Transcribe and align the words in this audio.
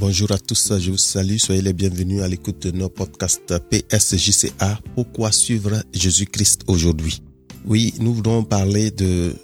Bonjour 0.00 0.30
à 0.30 0.38
tous, 0.38 0.78
je 0.78 0.92
vous 0.92 0.96
salue, 0.96 1.38
soyez 1.38 1.60
les 1.60 1.72
bienvenus 1.72 2.22
à 2.22 2.28
l'écoute 2.28 2.68
de 2.68 2.70
nos 2.70 2.88
podcasts 2.88 3.58
PSJCA. 3.68 4.78
Pourquoi 4.94 5.32
suivre 5.32 5.82
Jésus-Christ 5.92 6.62
aujourd'hui? 6.68 7.20
Oui, 7.66 7.92
nous 7.98 8.14
voulons 8.14 8.44
parler 8.44 8.92
de 8.92 9.34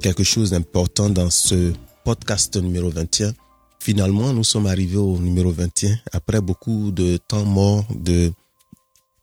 quelque 0.00 0.22
chose 0.22 0.50
d'important 0.50 1.10
dans 1.10 1.28
ce 1.28 1.72
podcast 2.04 2.56
numéro 2.56 2.88
21. 2.88 3.32
Finalement, 3.80 4.32
nous 4.32 4.44
sommes 4.44 4.68
arrivés 4.68 4.96
au 4.96 5.18
numéro 5.18 5.50
21 5.50 5.98
après 6.12 6.40
beaucoup 6.40 6.92
de 6.92 7.16
temps 7.16 7.44
mort, 7.44 7.84
de 7.92 8.32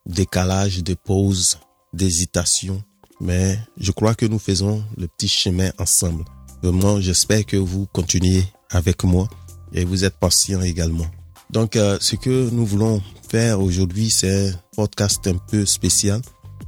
décalage, 0.05 0.83
de 0.83 0.95
pause, 0.95 1.59
d'hésitation. 1.93 2.83
Mais 3.21 3.57
je 3.77 3.93
crois 3.93 4.15
que 4.15 4.25
nous 4.25 4.39
faisons 4.39 4.83
le 4.97 5.07
petit 5.07 5.29
chemin 5.29 5.71
ensemble. 5.77 6.25
Vraiment, 6.61 6.99
j'espère 6.99 7.45
que 7.45 7.55
vous 7.55 7.85
continuez 7.85 8.43
avec 8.69 9.05
moi 9.05 9.29
et 9.73 9.85
vous 9.85 10.03
êtes 10.03 10.17
patient 10.17 10.61
également. 10.61 11.05
Donc, 11.49 11.75
euh, 11.75 11.97
ce 11.99 12.15
que 12.15 12.49
nous 12.49 12.65
voulons 12.65 13.01
faire 13.29 13.61
aujourd'hui, 13.61 14.09
c'est 14.09 14.49
un 14.49 14.53
podcast 14.75 15.27
un 15.27 15.37
peu 15.37 15.65
spécial. 15.65 16.21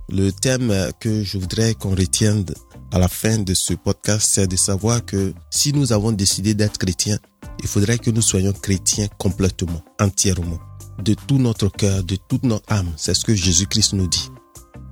Le 0.09 0.31
thème 0.31 0.91
que 0.99 1.23
je 1.23 1.37
voudrais 1.37 1.73
qu'on 1.73 1.95
retienne 1.95 2.45
à 2.91 2.99
la 2.99 3.07
fin 3.07 3.39
de 3.39 3.53
ce 3.53 3.73
podcast, 3.73 4.29
c'est 4.29 4.47
de 4.47 4.55
savoir 4.55 5.03
que 5.05 5.33
si 5.49 5.73
nous 5.73 5.93
avons 5.93 6.11
décidé 6.11 6.53
d'être 6.53 6.77
chrétiens, 6.77 7.17
il 7.61 7.67
faudrait 7.67 7.97
que 7.97 8.11
nous 8.11 8.21
soyons 8.21 8.51
chrétiens 8.51 9.07
complètement, 9.17 9.81
entièrement, 9.99 10.59
de 11.03 11.13
tout 11.13 11.37
notre 11.37 11.69
cœur, 11.69 12.03
de 12.03 12.17
toute 12.27 12.43
notre 12.43 12.71
âme. 12.71 12.91
C'est 12.97 13.13
ce 13.13 13.25
que 13.25 13.33
Jésus-Christ 13.33 13.93
nous 13.93 14.07
dit. 14.07 14.29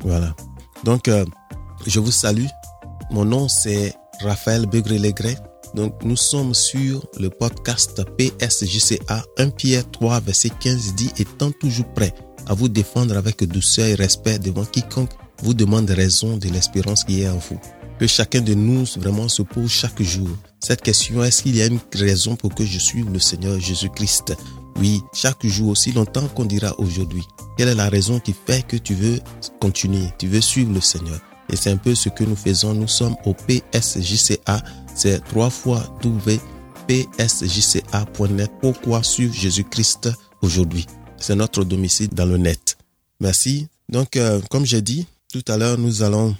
Voilà. 0.03 0.35
Donc, 0.83 1.07
euh, 1.07 1.25
je 1.85 1.99
vous 1.99 2.11
salue. 2.11 2.47
Mon 3.11 3.25
nom, 3.25 3.47
c'est 3.47 3.93
Raphaël 4.21 4.65
Begré-Legret. 4.65 5.37
Donc, 5.73 6.03
nous 6.03 6.15
sommes 6.15 6.53
sur 6.53 7.05
le 7.19 7.29
podcast 7.29 8.01
PSJCA 8.17 9.23
1 9.37 9.49
Pierre 9.51 9.89
3, 9.91 10.19
verset 10.21 10.51
15 10.59 10.95
dit, 10.95 11.11
étant 11.17 11.51
toujours 11.51 11.91
prêt 11.93 12.13
à 12.47 12.53
vous 12.53 12.69
défendre 12.69 13.15
avec 13.17 13.43
douceur 13.43 13.85
et 13.85 13.95
respect 13.95 14.39
devant 14.39 14.65
quiconque 14.65 15.11
vous 15.43 15.53
demande 15.53 15.89
raison 15.89 16.37
de 16.37 16.49
l'espérance 16.49 17.03
qui 17.03 17.21
est 17.21 17.29
en 17.29 17.37
vous. 17.37 17.59
Que 17.99 18.07
chacun 18.07 18.41
de 18.41 18.53
nous 18.53 18.85
vraiment 18.97 19.27
se 19.27 19.43
pose 19.43 19.69
chaque 19.69 20.01
jour 20.01 20.29
cette 20.63 20.83
question, 20.83 21.23
est-ce 21.23 21.41
qu'il 21.41 21.57
y 21.57 21.61
a 21.63 21.65
une 21.65 21.79
raison 21.95 22.35
pour 22.35 22.53
que 22.53 22.63
je 22.63 22.77
suive 22.77 23.11
le 23.11 23.17
Seigneur 23.17 23.59
Jésus-Christ? 23.59 24.35
Oui, 24.75 25.01
chaque 25.11 25.43
jour, 25.43 25.69
aussi 25.69 25.91
longtemps 25.91 26.27
qu'on 26.27 26.45
dira 26.45 26.79
aujourd'hui. 26.79 27.23
Quelle 27.57 27.69
est 27.69 27.75
la 27.75 27.89
raison 27.89 28.19
qui 28.19 28.35
fait 28.45 28.65
que 28.67 28.77
tu 28.77 28.93
veux 28.93 29.19
continuer, 29.59 30.05
tu 30.19 30.27
veux 30.27 30.39
suivre 30.39 30.71
le 30.71 30.79
Seigneur? 30.79 31.19
Et 31.51 31.55
c'est 31.55 31.71
un 31.71 31.77
peu 31.77 31.95
ce 31.95 32.09
que 32.09 32.23
nous 32.23 32.35
faisons. 32.35 32.75
Nous 32.75 32.87
sommes 32.87 33.15
au 33.25 33.33
PSJCA, 33.33 34.61
c'est 34.95 35.23
trois 35.25 35.49
fois 35.49 35.83
psjca.net. 36.87 38.51
Pourquoi 38.61 39.03
suivre 39.03 39.33
Jésus-Christ 39.33 40.09
aujourd'hui? 40.41 40.85
C'est 41.17 41.35
notre 41.35 41.63
domicile 41.63 42.09
dans 42.09 42.25
le 42.25 42.37
net. 42.37 42.77
Merci. 43.19 43.67
Donc, 43.89 44.15
euh, 44.15 44.41
comme 44.49 44.65
j'ai 44.65 44.81
dit 44.81 45.05
tout 45.31 45.43
à 45.47 45.57
l'heure, 45.57 45.77
nous 45.77 46.01
allons 46.01 46.35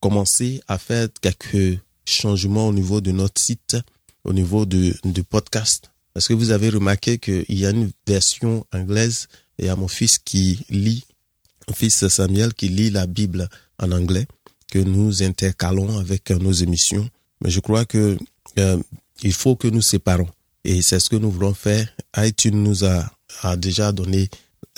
commencer 0.00 0.60
à 0.66 0.78
faire 0.78 1.08
quelques 1.20 1.78
changements 2.04 2.68
au 2.68 2.72
niveau 2.72 3.00
de 3.00 3.12
notre 3.12 3.40
site, 3.40 3.76
au 4.24 4.32
niveau 4.32 4.66
du 4.66 4.94
podcast. 5.28 5.92
Parce 6.14 6.28
que 6.28 6.34
vous 6.34 6.50
avez 6.50 6.68
remarqué 6.68 7.18
qu'il 7.18 7.44
y 7.48 7.64
a 7.64 7.70
une 7.70 7.90
version 8.06 8.66
anglaise 8.72 9.28
et 9.58 9.68
à 9.68 9.76
mon 9.76 9.88
fils 9.88 10.18
qui 10.18 10.64
lit, 10.68 11.04
mon 11.68 11.74
fils 11.74 12.06
Samuel 12.08 12.52
qui 12.54 12.68
lit 12.68 12.90
la 12.90 13.06
Bible 13.06 13.48
en 13.78 13.92
anglais, 13.92 14.26
que 14.70 14.78
nous 14.78 15.22
intercalons 15.22 15.98
avec 15.98 16.30
nos 16.30 16.52
émissions. 16.52 17.08
Mais 17.42 17.50
je 17.50 17.60
crois 17.60 17.84
que 17.84 18.16
euh, 18.58 18.78
il 19.22 19.32
faut 19.32 19.56
que 19.56 19.68
nous 19.68 19.82
séparons. 19.82 20.28
Et 20.64 20.82
c'est 20.82 21.00
ce 21.00 21.08
que 21.08 21.16
nous 21.16 21.30
voulons 21.30 21.54
faire. 21.54 21.86
iTunes 22.16 22.62
nous 22.62 22.84
a, 22.84 23.04
déjà 23.56 23.92
donné 23.92 24.28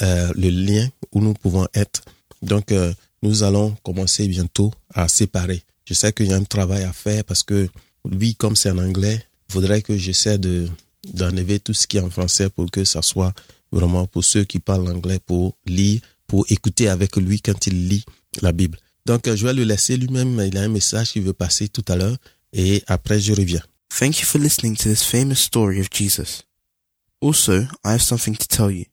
euh, 0.00 0.32
le 0.34 0.48
lien 0.48 0.88
où 1.12 1.20
nous 1.20 1.34
pouvons 1.34 1.66
être. 1.74 2.02
Donc, 2.40 2.72
euh, 2.72 2.92
nous 3.22 3.42
allons 3.42 3.76
commencer 3.82 4.26
bientôt 4.28 4.72
à 4.94 5.08
séparer. 5.08 5.62
Je 5.84 5.94
sais 5.94 6.12
qu'il 6.12 6.28
y 6.28 6.32
a 6.32 6.36
un 6.36 6.44
travail 6.44 6.84
à 6.84 6.92
faire 6.92 7.24
parce 7.24 7.42
que 7.42 7.68
lui, 8.08 8.34
comme 8.34 8.56
c'est 8.56 8.70
en 8.70 8.78
anglais, 8.78 9.20
il 9.48 9.52
faudrait 9.52 9.82
que 9.82 9.96
j'essaie 9.96 10.38
de 10.38 10.68
d'enlever 11.12 11.60
tout 11.60 11.74
ce 11.74 11.86
qui 11.86 11.98
est 11.98 12.00
en 12.00 12.08
français 12.08 12.48
pour 12.48 12.70
que 12.70 12.82
ça 12.84 13.02
soit 13.02 13.34
vraiment 13.70 14.06
pour 14.06 14.24
ceux 14.24 14.44
qui 14.44 14.58
parlent 14.58 14.88
anglais 14.88 15.18
pour 15.18 15.54
lire, 15.66 16.00
pour 16.26 16.46
écouter 16.48 16.88
avec 16.88 17.16
lui 17.16 17.42
quand 17.42 17.66
il 17.66 17.88
lit 17.88 18.06
la 18.40 18.52
Bible. 18.52 18.78
Donc, 19.04 19.28
je 19.28 19.46
vais 19.46 19.52
le 19.52 19.64
laisser 19.64 19.98
lui-même. 19.98 20.42
Il 20.46 20.56
a 20.56 20.62
un 20.62 20.68
message 20.68 21.12
qu'il 21.12 21.22
veut 21.22 21.34
passer 21.34 21.68
tout 21.68 21.84
à 21.88 21.96
l'heure 21.96 22.16
et 22.54 22.82
après 22.86 23.20
je 23.20 23.34
reviens. 23.34 23.62
Thank 23.90 24.20
you 24.20 24.26
for 24.26 24.38
listening 24.38 24.76
to 24.76 24.88
this 24.88 25.02
famous 25.02 25.40
story 25.40 25.80
of 25.80 25.90
Jesus. 25.90 26.44
Also, 27.20 27.66
I 27.84 27.92
have 27.92 28.02
something 28.02 28.34
to 28.34 28.48
tell 28.48 28.70
you. 28.70 28.86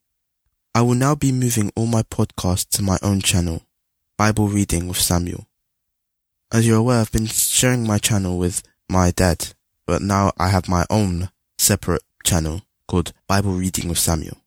I 0.74 0.82
will 0.82 0.94
now 0.94 1.14
be 1.14 1.32
moving 1.32 1.70
all 1.76 1.86
my 1.86 2.02
podcasts 2.02 2.68
to 2.76 2.82
my 2.82 2.98
own 3.02 3.20
channel, 3.20 3.62
Bible 4.16 4.48
Reading 4.48 4.88
with 4.88 4.98
Samuel. 4.98 5.46
As 6.50 6.66
you're 6.66 6.78
aware, 6.78 7.00
I've 7.00 7.12
been 7.12 7.26
sharing 7.26 7.86
my 7.86 7.98
channel 7.98 8.38
with 8.38 8.62
my 8.88 9.10
dad, 9.10 9.54
but 9.86 10.02
now 10.02 10.32
I 10.38 10.48
have 10.48 10.68
my 10.68 10.84
own 10.88 11.30
separate 11.58 12.02
channel 12.24 12.62
called 12.86 13.12
Bible 13.26 13.52
Reading 13.52 13.88
with 13.88 13.98
Samuel. 13.98 14.38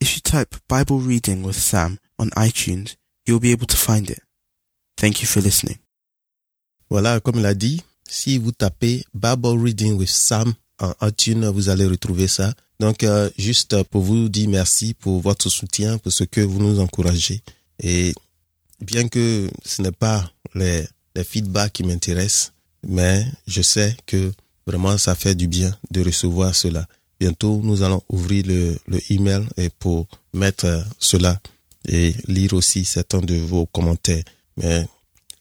If 0.00 0.14
you 0.14 0.20
type 0.20 0.56
Bible 0.68 0.98
Reading 0.98 1.42
with 1.42 1.56
Sam 1.56 1.98
on 2.18 2.30
iTunes, 2.30 2.96
you'll 3.24 3.40
be 3.40 3.52
able 3.52 3.66
to 3.66 3.76
find 3.76 4.10
it. 4.10 4.20
Thank 4.96 5.20
you 5.20 5.26
for 5.28 5.40
listening. 5.40 5.78
Voilà, 6.90 7.20
comme 7.20 7.38
il 7.38 7.46
a 7.46 7.54
dit, 7.54 7.82
si 8.12 8.38
vous 8.38 8.52
tapez 8.52 9.04
Bible 9.14 9.58
Reading 9.58 9.94
with 9.94 10.10
Sam 10.10 10.52
en 10.78 10.92
iTunes, 11.02 11.46
vous 11.48 11.68
allez 11.70 11.86
retrouver 11.86 12.28
ça. 12.28 12.52
Donc, 12.78 13.04
euh, 13.04 13.30
juste 13.38 13.82
pour 13.84 14.02
vous 14.02 14.28
dire 14.28 14.48
merci 14.48 14.92
pour 14.94 15.20
votre 15.20 15.48
soutien, 15.48 15.98
pour 15.98 16.12
ce 16.12 16.24
que 16.24 16.40
vous 16.40 16.58
nous 16.58 16.78
encouragez. 16.78 17.40
Et 17.82 18.12
bien 18.80 19.08
que 19.08 19.48
ce 19.64 19.80
n'est 19.82 19.92
pas 19.92 20.30
les 20.54 20.84
les 21.14 21.24
feedbacks 21.24 21.72
qui 21.72 21.84
m'intéressent, 21.84 22.52
mais 22.86 23.26
je 23.46 23.62
sais 23.62 23.96
que 24.06 24.32
vraiment 24.66 24.96
ça 24.98 25.14
fait 25.14 25.34
du 25.34 25.46
bien 25.46 25.76
de 25.90 26.02
recevoir 26.02 26.54
cela. 26.54 26.86
Bientôt, 27.20 27.60
nous 27.62 27.82
allons 27.82 28.02
ouvrir 28.08 28.44
le, 28.46 28.76
le 28.88 29.00
email 29.10 29.46
et 29.56 29.68
pour 29.70 30.06
mettre 30.32 30.84
cela 30.98 31.40
et 31.86 32.14
lire 32.26 32.54
aussi 32.54 32.84
certains 32.84 33.20
de 33.20 33.36
vos 33.36 33.66
commentaires. 33.66 34.24
Mais 34.56 34.86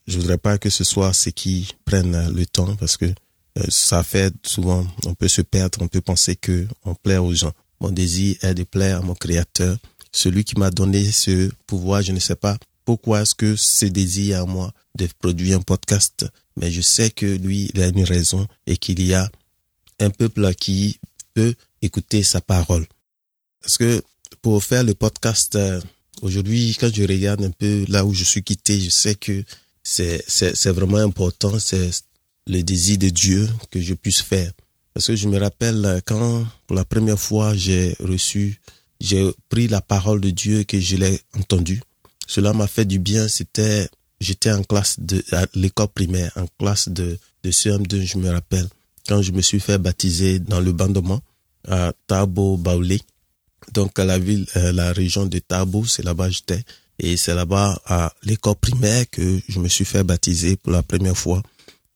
je 0.07 0.17
voudrais 0.17 0.37
pas 0.37 0.57
que 0.57 0.69
ce 0.69 0.83
soit 0.83 1.13
ce 1.13 1.29
qui 1.29 1.69
prennent 1.85 2.33
le 2.33 2.45
temps 2.45 2.75
parce 2.75 2.97
que 2.97 3.05
euh, 3.05 3.63
ça 3.69 4.03
fait 4.03 4.33
souvent, 4.45 4.85
on 5.05 5.13
peut 5.13 5.27
se 5.27 5.41
perdre, 5.41 5.81
on 5.81 5.87
peut 5.87 6.01
penser 6.01 6.35
que 6.35 6.67
on 6.85 6.95
plaît 6.95 7.17
aux 7.17 7.33
gens. 7.33 7.51
Mon 7.79 7.89
désir 7.89 8.37
est 8.41 8.53
de 8.53 8.63
plaire 8.63 8.99
à 8.99 9.01
mon 9.01 9.15
créateur, 9.15 9.77
celui 10.11 10.43
qui 10.43 10.57
m'a 10.57 10.71
donné 10.71 11.11
ce 11.11 11.49
pouvoir, 11.67 12.01
je 12.01 12.11
ne 12.11 12.19
sais 12.19 12.35
pas 12.35 12.57
pourquoi 12.85 13.21
est-ce 13.21 13.35
que 13.35 13.55
ce 13.55 13.85
désir 13.85 14.41
à 14.41 14.45
moi 14.45 14.73
de 14.95 15.07
produire 15.19 15.57
un 15.57 15.61
podcast, 15.61 16.25
mais 16.57 16.71
je 16.71 16.81
sais 16.81 17.09
que 17.09 17.25
lui, 17.25 17.71
il 17.73 17.81
a 17.81 17.87
une 17.87 18.03
raison 18.03 18.47
et 18.67 18.77
qu'il 18.77 19.01
y 19.05 19.13
a 19.13 19.29
un 19.99 20.09
peuple 20.09 20.53
qui 20.55 20.99
peut 21.33 21.53
écouter 21.81 22.23
sa 22.23 22.41
parole. 22.41 22.85
Parce 23.61 23.77
que 23.77 24.03
pour 24.41 24.63
faire 24.63 24.83
le 24.83 24.95
podcast, 24.95 25.55
euh, 25.55 25.79
aujourd'hui, 26.21 26.75
quand 26.79 26.93
je 26.93 27.03
regarde 27.03 27.43
un 27.43 27.51
peu 27.51 27.85
là 27.87 28.05
où 28.05 28.13
je 28.13 28.23
suis 28.23 28.43
quitté, 28.43 28.79
je 28.79 28.89
sais 28.89 29.15
que 29.15 29.43
c'est, 29.83 30.67
vraiment 30.67 30.97
important, 30.97 31.57
c'est 31.59 31.89
le 32.47 32.61
désir 32.61 32.97
de 32.97 33.09
Dieu 33.09 33.49
que 33.69 33.81
je 33.81 33.93
puisse 33.93 34.21
faire. 34.21 34.51
Parce 34.93 35.07
que 35.07 35.15
je 35.15 35.27
me 35.27 35.39
rappelle 35.39 35.85
euh, 35.85 35.99
quand 36.05 36.45
pour 36.67 36.75
la 36.75 36.83
première 36.83 37.19
fois 37.19 37.55
j'ai 37.55 37.95
reçu, 37.99 38.59
j'ai 38.99 39.31
pris 39.47 39.67
la 39.67 39.79
parole 39.81 40.19
de 40.19 40.31
Dieu 40.31 40.63
que 40.63 40.79
je 40.79 40.97
l'ai 40.97 41.21
entendue. 41.37 41.81
Cela 42.27 42.53
m'a 42.53 42.67
fait 42.67 42.85
du 42.85 42.99
bien. 42.99 43.27
C'était, 43.27 43.89
j'étais 44.19 44.51
en 44.51 44.63
classe 44.63 44.99
de, 44.99 45.23
à 45.31 45.45
l'école 45.53 45.87
primaire, 45.87 46.31
en 46.35 46.45
classe 46.59 46.89
de, 46.89 47.17
de 47.43 47.51
CM2, 47.51 48.05
je 48.05 48.17
me 48.17 48.29
rappelle, 48.29 48.67
quand 49.07 49.21
je 49.21 49.31
me 49.31 49.41
suis 49.41 49.59
fait 49.59 49.77
baptiser 49.77 50.39
dans 50.39 50.59
le 50.59 50.71
bandement 50.71 51.21
à 51.67 51.93
Tabo 52.07 52.57
Baoulé. 52.57 53.01
Donc, 53.73 53.97
à 53.99 54.05
la 54.05 54.19
ville, 54.19 54.45
euh, 54.55 54.71
la 54.71 54.91
région 54.91 55.25
de 55.25 55.39
Tabo, 55.39 55.85
c'est 55.85 56.03
là-bas 56.03 56.29
j'étais. 56.29 56.63
Et 57.03 57.17
c'est 57.17 57.33
là-bas, 57.33 57.81
à 57.87 58.13
l'école 58.21 58.55
primaire, 58.55 59.09
que 59.09 59.41
je 59.49 59.59
me 59.59 59.67
suis 59.67 59.85
fait 59.85 60.03
baptiser 60.03 60.55
pour 60.55 60.71
la 60.71 60.83
première 60.83 61.17
fois 61.17 61.41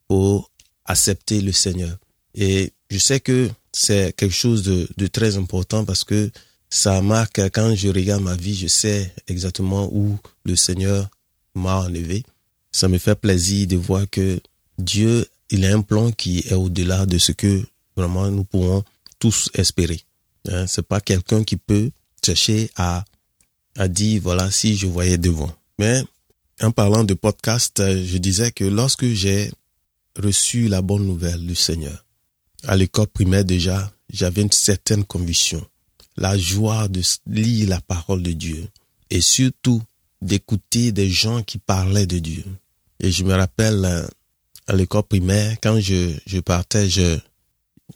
pour 0.08 0.50
accepter 0.84 1.42
le 1.42 1.52
Seigneur. 1.52 1.96
Et 2.34 2.74
je 2.90 2.98
sais 2.98 3.20
que 3.20 3.52
c'est 3.72 4.16
quelque 4.16 4.34
chose 4.34 4.64
de, 4.64 5.08
très 5.08 5.38
important 5.38 5.86
parce 5.86 6.04
que 6.04 6.32
ça 6.72 7.04
marque, 7.04 7.40
quand 7.52 7.76
je 7.76 7.90
regarde 7.90 8.24
ma 8.24 8.36
vie, 8.36 8.56
je 8.56 8.66
sais 8.66 9.14
exactement 9.28 9.88
où 9.94 10.18
le 10.44 10.56
Seigneur 10.56 11.08
m'a 11.54 11.82
enlevé. 11.82 12.24
Ça 12.72 12.88
me 12.88 12.98
fait 12.98 13.16
plaisir 13.16 13.68
de 13.68 13.78
voir 13.78 14.10
que 14.10 14.40
Dieu, 14.80 15.28
il 15.52 15.66
a 15.66 15.76
un 15.76 15.82
plan 15.82 16.12
qui 16.12 16.40
est 16.40 16.54
au-delà 16.54 17.06
de 17.06 17.20
ce 17.20 17.32
que 17.32 17.64
vraiment 17.96 18.28
nous 18.32 18.44
pouvons 18.44 18.84
tous 19.20 19.52
espérer. 19.54 20.02
Hein, 20.50 20.66
c'est 20.66 20.86
pas 20.86 21.00
quelqu'un 21.00 21.44
qui 21.44 21.58
peut 21.58 21.92
chercher 22.26 22.72
à, 22.76 23.06
à 23.78 23.88
dire, 23.88 24.22
voilà, 24.22 24.52
si 24.52 24.78
je 24.78 24.88
voyais 24.88 25.18
devant. 25.18 25.52
Mais 25.80 26.04
en 26.62 26.72
parlant 26.72 27.04
de 27.04 27.14
podcast, 27.14 27.82
je 27.82 28.18
disais 28.18 28.52
que 28.52 28.64
lorsque 28.64 29.08
j'ai 29.08 29.52
reçu 30.18 30.68
la 30.68 30.82
bonne 30.82 31.06
nouvelle 31.06 31.46
du 31.46 31.56
Seigneur, 31.56 32.06
à 32.64 32.76
l'école 32.76 33.08
primaire 33.08 33.46
déjà, 33.46 33.92
j'avais 34.12 34.42
une 34.42 34.52
certaine 34.52 35.04
conviction, 35.04 35.66
la 36.18 36.38
joie 36.38 36.88
de 36.88 37.02
lire 37.28 37.70
la 37.70 37.82
parole 37.82 38.24
de 38.24 38.32
Dieu 38.32 38.68
et 39.10 39.22
surtout 39.22 39.82
d'écouter 40.22 40.92
des 40.92 41.10
gens 41.10 41.44
qui 41.44 41.58
parlaient 41.58 42.08
de 42.08 42.20
Dieu. 42.20 42.46
Et 43.00 43.12
je 43.12 43.24
me 43.24 43.34
rappelle 43.34 43.84
euh, 43.86 44.08
à 44.68 44.74
l'école 44.74 45.04
primaire, 45.04 45.58
quand 45.62 45.80
je, 45.80 46.14
je 46.26 46.40
partais, 46.40 46.90
je, 46.90 47.20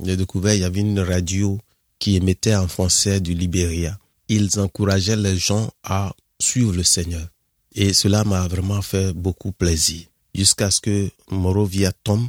j'ai 0.04 0.18
découvert, 0.18 0.54
il 0.54 0.62
y 0.62 0.66
avait 0.66 0.82
une 0.82 1.00
radio 1.00 1.58
qui 1.98 2.16
émettait 2.16 2.56
en 2.56 2.68
français 2.68 3.20
du 3.20 3.34
Libéria. 3.34 3.98
Ils 4.30 4.60
encourageaient 4.60 5.16
les 5.16 5.38
gens 5.38 5.70
à 5.84 6.14
suivre 6.40 6.74
le 6.74 6.84
Seigneur. 6.84 7.28
Et 7.74 7.94
cela 7.94 8.24
m'a 8.24 8.48
vraiment 8.48 8.82
fait 8.82 9.14
beaucoup 9.14 9.52
plaisir. 9.52 10.06
Jusqu'à 10.34 10.72
ce 10.72 10.80
que 10.80 11.10
Morovia 11.30 11.92
tombe. 11.92 12.28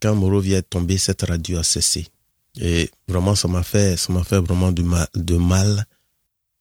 Quand 0.00 0.14
Morovia 0.14 0.58
est 0.58 0.62
tombé, 0.62 0.98
cette 0.98 1.22
radio 1.22 1.58
a 1.58 1.64
cessé. 1.64 2.06
Et 2.60 2.90
vraiment, 3.08 3.34
ça 3.34 3.48
m'a 3.48 3.62
fait, 3.62 3.96
ça 3.96 4.12
m'a 4.12 4.24
fait 4.24 4.38
vraiment 4.38 4.72
mal, 4.72 5.08
de 5.14 5.36
mal 5.36 5.86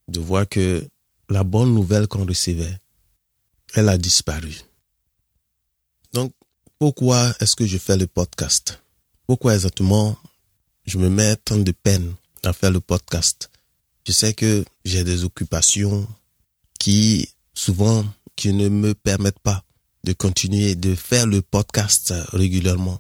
de 0.08 0.20
voir 0.20 0.48
que 0.48 0.88
la 1.30 1.44
bonne 1.44 1.74
nouvelle 1.74 2.08
qu'on 2.08 2.26
recevait, 2.26 2.78
elle 3.74 3.90
a 3.90 3.98
disparu. 3.98 4.62
Donc, 6.14 6.34
pourquoi 6.80 7.34
est-ce 7.40 7.56
que 7.56 7.66
je 7.66 7.78
fais 7.78 7.98
le 7.98 8.08
podcast? 8.08 8.82
Pourquoi 9.28 9.54
exactement 9.54 10.18
je 10.86 10.98
me 10.98 11.10
mets 11.10 11.36
tant 11.38 11.58
de 11.58 11.72
peine 11.72 12.16
à 12.44 12.54
faire 12.54 12.72
le 12.72 12.80
podcast? 12.80 13.51
Je 14.06 14.12
sais 14.12 14.34
que 14.34 14.66
j'ai 14.84 15.04
des 15.04 15.24
occupations 15.24 16.08
qui, 16.80 17.30
souvent, 17.54 18.06
qui 18.36 18.54
ne 18.54 18.70
me 18.70 18.94
permettent 18.94 19.40
pas 19.40 19.64
de 20.04 20.14
continuer 20.14 20.76
de 20.76 20.96
faire 20.96 21.28
le 21.28 21.42
podcast 21.42 22.14
régulièrement. 22.34 23.00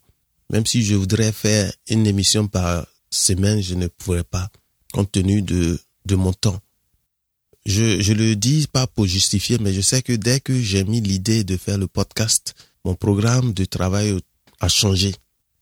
Même 0.51 0.65
si 0.65 0.83
je 0.83 0.95
voudrais 0.95 1.31
faire 1.31 1.71
une 1.89 2.05
émission 2.05 2.47
par 2.47 2.85
semaine, 3.09 3.61
je 3.61 3.73
ne 3.73 3.87
pourrais 3.87 4.23
pas, 4.23 4.49
compte 4.93 5.11
tenu 5.11 5.41
de, 5.41 5.79
de 6.05 6.15
mon 6.15 6.33
temps. 6.33 6.59
Je, 7.65 8.01
je 8.01 8.13
le 8.13 8.35
dis 8.35 8.67
pas 8.71 8.87
pour 8.87 9.05
justifier, 9.05 9.57
mais 9.59 9.73
je 9.73 9.81
sais 9.81 10.01
que 10.01 10.13
dès 10.13 10.39
que 10.39 10.59
j'ai 10.59 10.83
mis 10.83 11.01
l'idée 11.01 11.43
de 11.43 11.57
faire 11.57 11.77
le 11.77 11.87
podcast, 11.87 12.53
mon 12.85 12.95
programme 12.95 13.53
de 13.53 13.65
travail 13.65 14.19
a 14.59 14.67
changé. 14.67 15.15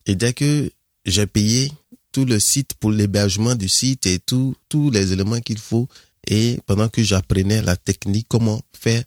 Et 0.05 0.15
dès 0.15 0.33
que 0.33 0.71
j'ai 1.05 1.27
payé 1.27 1.71
tout 2.11 2.25
le 2.25 2.39
site 2.39 2.73
pour 2.75 2.91
l'hébergement 2.91 3.55
du 3.55 3.69
site 3.69 4.05
et 4.05 4.19
tout, 4.19 4.55
tous 4.67 4.89
les 4.91 5.13
éléments 5.13 5.39
qu'il 5.39 5.59
faut, 5.59 5.87
et 6.27 6.59
pendant 6.65 6.89
que 6.89 7.03
j'apprenais 7.03 7.61
la 7.61 7.75
technique, 7.75 8.27
comment 8.29 8.61
faire 8.73 9.03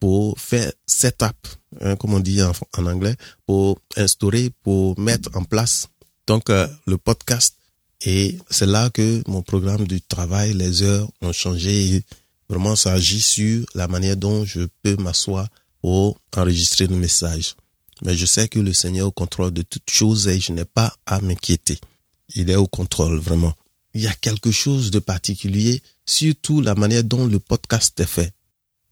pour 0.00 0.38
faire 0.38 0.72
setup, 0.86 1.48
hein, 1.80 1.96
comme 1.96 2.14
on 2.14 2.20
dit 2.20 2.40
en, 2.42 2.52
anglais, 2.86 3.16
pour 3.46 3.80
instaurer, 3.96 4.50
pour 4.62 4.98
mettre 4.98 5.30
en 5.34 5.44
place 5.44 5.88
donc 6.26 6.50
euh, 6.50 6.68
le 6.86 6.98
podcast. 6.98 7.56
Et 8.04 8.38
c'est 8.50 8.66
là 8.66 8.90
que 8.90 9.22
mon 9.26 9.42
programme 9.42 9.88
du 9.88 10.00
travail, 10.00 10.52
les 10.52 10.82
heures 10.82 11.08
ont 11.20 11.32
changé. 11.32 12.04
Vraiment, 12.48 12.76
ça 12.76 12.92
agit 12.92 13.20
sur 13.20 13.66
la 13.74 13.88
manière 13.88 14.16
dont 14.16 14.44
je 14.44 14.60
peux 14.82 14.94
m'asseoir 14.96 15.48
pour 15.80 16.20
enregistrer 16.36 16.86
le 16.86 16.96
message. 16.96 17.56
Mais 18.04 18.14
je 18.14 18.26
sais 18.26 18.46
que 18.46 18.60
le 18.60 18.72
Seigneur 18.72 19.12
contrôle 19.12 19.50
de 19.50 19.62
toutes 19.62 19.90
choses 19.90 20.28
et 20.28 20.38
je 20.38 20.52
n'ai 20.52 20.64
pas 20.64 20.94
à 21.06 21.20
m'inquiéter. 21.20 21.78
Il 22.34 22.50
est 22.50 22.56
au 22.56 22.66
contrôle, 22.66 23.18
vraiment. 23.18 23.54
Il 23.94 24.02
y 24.02 24.06
a 24.06 24.14
quelque 24.14 24.50
chose 24.50 24.90
de 24.90 24.98
particulier, 24.98 25.82
surtout 26.04 26.60
la 26.60 26.74
manière 26.74 27.04
dont 27.04 27.26
le 27.26 27.38
podcast 27.38 27.98
est 28.00 28.06
fait 28.06 28.32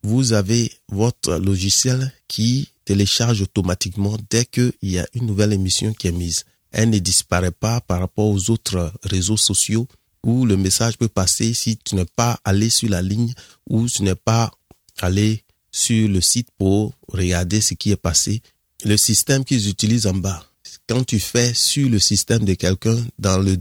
vous 0.07 0.33
avez 0.33 0.73
votre 0.89 1.37
logiciel 1.37 2.13
qui 2.29 2.69
télécharge 2.85 3.43
automatiquement 3.43 4.17
dès 4.31 4.45
qu'il 4.45 4.73
y 4.83 4.99
a 4.99 5.07
une 5.15 5.27
nouvelle 5.27 5.53
émission 5.53 5.93
qui 5.93 6.07
est 6.07 6.13
mise. 6.13 6.45
Elle 6.71 6.91
ne 6.91 6.99
disparaît 6.99 7.51
pas 7.51 7.81
par 7.81 8.01
rapport 8.01 8.29
aux 8.29 8.51
autres 8.51 8.93
réseaux 9.03 9.37
sociaux 9.37 9.89
où 10.23 10.47
le 10.47 10.57
message 10.57 10.97
peut 10.97 11.09
passer 11.09 11.55
si 11.55 11.77
tu 11.77 11.97
n'es 11.97 12.05
pas 12.05 12.39
allé 12.45 12.71
sur 12.71 12.89
la 12.89 13.03
ligne 13.03 13.35
ou 13.69 13.89
tu 13.89 14.05
n'es 14.05 14.15
pas 14.15 14.53
allé 15.01 15.43
sur 15.73 16.09
le 16.09 16.21
site 16.21 16.49
pour 16.57 16.95
regarder 17.09 17.61
ce 17.61 17.75
qui 17.75 17.91
est 17.91 17.97
passé. 17.97 18.43
Le 18.85 18.97
système 18.97 19.45
qu'ils 19.45 19.69
utilisent 19.69 20.07
en 20.07 20.15
bas, 20.15 20.45
quand 20.89 21.05
tu 21.05 21.19
fais 21.19 21.53
sur 21.55 21.89
le 21.89 21.99
système 21.99 22.45
de 22.45 22.55
quelqu'un 22.55 22.97
dans 23.19 23.39
le, 23.39 23.57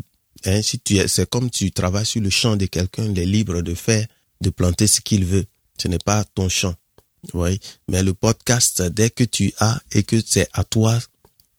hein, 0.45 0.61
si 0.61 0.79
tu 0.79 0.97
c'est 1.07 1.29
comme 1.29 1.49
tu 1.49 1.71
travailles 1.71 2.05
sur 2.05 2.21
le 2.21 2.29
champ 2.29 2.55
de 2.55 2.65
quelqu'un, 2.65 3.05
il 3.05 3.19
est 3.19 3.25
libre 3.25 3.61
de 3.61 3.73
faire, 3.73 4.07
de 4.41 4.49
planter 4.49 4.87
ce 4.87 5.01
qu'il 5.01 5.25
veut. 5.25 5.45
Ce 5.77 5.87
n'est 5.87 5.99
pas 5.99 6.23
ton 6.23 6.49
champ. 6.49 6.75
Oui. 7.33 7.59
Mais 7.89 8.03
le 8.03 8.13
podcast, 8.13 8.81
dès 8.81 9.09
que 9.09 9.23
tu 9.23 9.53
as 9.59 9.81
et 9.91 10.03
que 10.03 10.17
c'est 10.25 10.47
à 10.53 10.63
toi, 10.63 10.99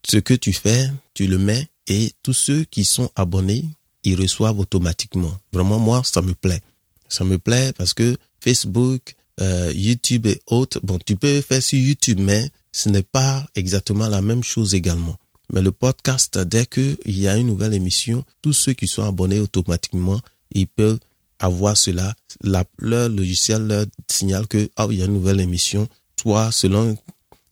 ce 0.08 0.18
que 0.18 0.34
tu 0.34 0.52
fais, 0.52 0.90
tu 1.14 1.26
le 1.26 1.38
mets 1.38 1.68
et 1.88 2.12
tous 2.22 2.32
ceux 2.32 2.64
qui 2.64 2.84
sont 2.84 3.10
abonnés, 3.16 3.64
ils 4.04 4.20
reçoivent 4.20 4.58
automatiquement. 4.58 5.36
Vraiment, 5.52 5.78
moi, 5.78 6.02
ça 6.04 6.22
me 6.22 6.34
plaît. 6.34 6.62
Ça 7.08 7.24
me 7.24 7.38
plaît 7.38 7.72
parce 7.76 7.94
que 7.94 8.16
Facebook, 8.40 9.14
euh, 9.40 9.72
YouTube 9.74 10.26
et 10.26 10.40
autres, 10.46 10.80
bon, 10.82 10.98
tu 11.04 11.16
peux 11.16 11.40
faire 11.40 11.62
sur 11.62 11.78
YouTube, 11.78 12.20
mais 12.20 12.50
ce 12.72 12.88
n'est 12.88 13.02
pas 13.02 13.46
exactement 13.54 14.08
la 14.08 14.22
même 14.22 14.44
chose 14.44 14.74
également. 14.74 15.16
Mais 15.52 15.62
le 15.62 15.72
podcast, 15.72 16.38
dès 16.38 16.66
qu'il 16.66 16.98
y 17.06 17.28
a 17.28 17.36
une 17.36 17.46
nouvelle 17.46 17.74
émission, 17.74 18.24
tous 18.42 18.52
ceux 18.52 18.72
qui 18.72 18.88
sont 18.88 19.04
abonnés 19.04 19.40
automatiquement, 19.40 20.20
ils 20.50 20.66
peuvent 20.66 20.98
avoir 21.38 21.76
cela, 21.76 22.14
la, 22.42 22.64
leur 22.78 23.08
logiciel 23.08 23.66
leur 23.66 23.86
signale 24.10 24.46
que 24.46 24.68
oh, 24.78 24.88
il 24.90 24.98
y 24.98 25.02
a 25.02 25.06
une 25.06 25.14
nouvelle 25.14 25.40
émission, 25.40 25.86
soit 26.20 26.50
selon 26.50 26.96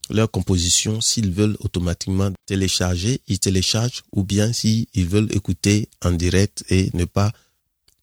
leur 0.09 0.29
composition, 0.29 1.01
s'ils 1.01 1.31
veulent 1.31 1.57
automatiquement 1.59 2.31
télécharger, 2.45 3.21
ils 3.27 3.39
téléchargent, 3.39 4.03
ou 4.11 4.23
bien 4.23 4.53
s'ils 4.53 4.87
veulent 5.07 5.31
écouter 5.31 5.89
en 6.03 6.11
direct 6.11 6.63
et 6.69 6.89
ne 6.93 7.05
pas 7.05 7.31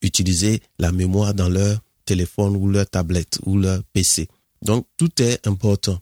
utiliser 0.02 0.60
la 0.78 0.90
mémoire 0.90 1.34
dans 1.34 1.48
leur 1.48 1.78
téléphone 2.04 2.56
ou 2.56 2.68
leur 2.68 2.88
tablette 2.88 3.38
ou 3.44 3.56
leur 3.58 3.82
PC. 3.92 4.28
Donc 4.62 4.86
tout 4.96 5.10
est 5.22 5.46
important. 5.46 6.00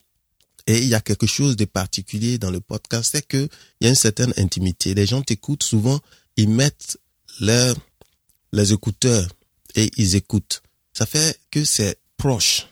Et 0.67 0.79
il 0.79 0.89
y 0.89 0.95
a 0.95 1.01
quelque 1.01 1.27
chose 1.27 1.57
de 1.57 1.65
particulier 1.65 2.39
dans 2.39 2.51
le 2.51 2.61
podcast, 2.61 3.11
c'est 3.13 3.27
que 3.27 3.49
il 3.81 3.85
y 3.85 3.87
a 3.87 3.91
une 3.91 3.97
certaine 3.97 4.33
intimité. 4.37 4.95
Les 4.95 5.07
gens 5.07 5.23
t'écoutent 5.23 5.63
souvent, 5.63 6.01
ils 6.37 6.49
mettent 6.49 6.99
leurs 7.41 7.77
les 8.53 8.73
écouteurs 8.73 9.29
et 9.75 9.91
ils 9.97 10.17
écoutent. 10.17 10.63
Ça 10.93 11.07
fait 11.07 11.39
que 11.51 11.65
c'est 11.65 11.99
proche. 12.17 12.67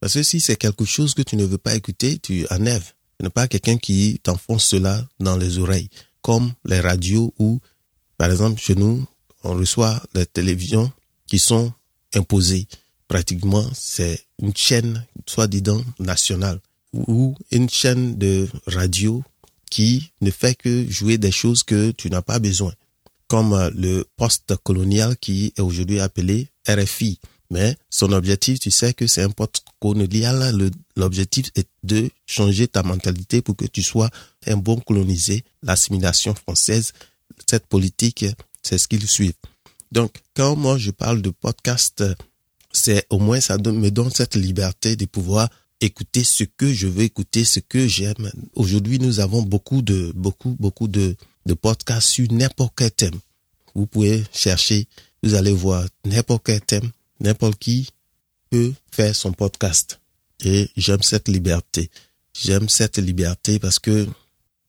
Parce 0.00 0.14
que 0.14 0.22
si 0.22 0.40
c'est 0.40 0.56
quelque 0.56 0.84
chose 0.84 1.14
que 1.14 1.22
tu 1.22 1.36
ne 1.36 1.44
veux 1.44 1.58
pas 1.58 1.74
écouter, 1.74 2.18
tu 2.18 2.46
enlèves. 2.50 2.92
Ce 3.18 3.24
n'est 3.24 3.30
pas 3.30 3.48
quelqu'un 3.48 3.78
qui 3.78 4.20
t'enfonce 4.22 4.66
cela 4.66 5.06
dans 5.18 5.36
les 5.36 5.58
oreilles, 5.58 5.90
comme 6.22 6.52
les 6.64 6.80
radios 6.80 7.34
où, 7.38 7.60
par 8.16 8.30
exemple, 8.30 8.60
chez 8.60 8.76
nous, 8.76 9.04
on 9.42 9.54
reçoit 9.54 10.00
les 10.14 10.26
télévisions 10.26 10.92
qui 11.26 11.40
sont 11.40 11.72
imposées. 12.14 12.68
Pratiquement, 13.08 13.68
c'est 13.74 14.22
une 14.40 14.54
chaîne, 14.54 15.04
soi-disant, 15.26 15.82
nationale, 15.98 16.60
ou 16.92 17.36
une 17.50 17.68
chaîne 17.68 18.16
de 18.16 18.48
radio 18.66 19.22
qui 19.70 20.12
ne 20.20 20.30
fait 20.30 20.54
que 20.54 20.88
jouer 20.90 21.18
des 21.18 21.30
choses 21.30 21.62
que 21.62 21.90
tu 21.90 22.10
n'as 22.10 22.22
pas 22.22 22.38
besoin 22.38 22.72
comme 23.28 23.52
euh, 23.52 23.70
le 23.74 24.04
post-colonial 24.16 25.16
qui 25.18 25.52
est 25.56 25.60
aujourd'hui 25.60 26.00
appelé 26.00 26.48
RFI. 26.66 27.20
Mais 27.50 27.76
son 27.88 28.12
objectif, 28.12 28.58
tu 28.58 28.70
sais 28.70 28.92
que 28.92 29.06
c'est 29.06 29.22
un 29.22 29.30
post-colonial. 29.30 30.70
L'objectif 30.96 31.50
est 31.54 31.68
de 31.82 32.10
changer 32.26 32.68
ta 32.68 32.82
mentalité 32.82 33.40
pour 33.40 33.56
que 33.56 33.64
tu 33.64 33.82
sois 33.82 34.10
un 34.46 34.56
bon 34.56 34.78
colonisé. 34.80 35.44
L'assimilation 35.62 36.34
française, 36.34 36.92
cette 37.48 37.66
politique, 37.66 38.26
c'est 38.62 38.76
ce 38.76 38.88
qu'ils 38.88 39.08
suivent. 39.08 39.32
Donc, 39.92 40.20
quand 40.34 40.56
moi 40.56 40.76
je 40.76 40.90
parle 40.90 41.22
de 41.22 41.30
podcast, 41.30 42.04
c'est 42.70 43.06
au 43.08 43.18
moins 43.18 43.40
ça 43.40 43.56
me 43.56 43.90
donne 43.90 44.10
cette 44.10 44.36
liberté 44.36 44.96
de 44.96 45.06
pouvoir 45.06 45.48
écouter 45.80 46.24
ce 46.24 46.44
que 46.44 46.72
je 46.72 46.86
veux 46.86 47.02
écouter, 47.02 47.44
ce 47.44 47.60
que 47.60 47.86
j'aime. 47.86 48.30
Aujourd'hui, 48.54 48.98
nous 48.98 49.20
avons 49.20 49.42
beaucoup 49.42 49.82
de, 49.82 50.12
beaucoup, 50.14 50.56
beaucoup 50.58 50.88
de, 50.88 51.16
de 51.46 51.54
podcasts 51.54 52.08
sur 52.08 52.30
n'importe 52.32 52.74
quel 52.76 52.90
thème. 52.90 53.18
Vous 53.74 53.86
pouvez 53.86 54.24
chercher, 54.32 54.88
vous 55.22 55.34
allez 55.34 55.52
voir 55.52 55.84
n'importe 56.04 56.46
quel 56.46 56.60
thème, 56.60 56.90
n'importe 57.20 57.58
qui 57.58 57.88
peut 58.50 58.72
faire 58.90 59.14
son 59.14 59.32
podcast. 59.32 60.00
Et 60.44 60.68
j'aime 60.76 61.02
cette 61.02 61.28
liberté. 61.28 61.90
J'aime 62.34 62.68
cette 62.68 62.98
liberté 62.98 63.58
parce 63.58 63.78
que 63.78 64.06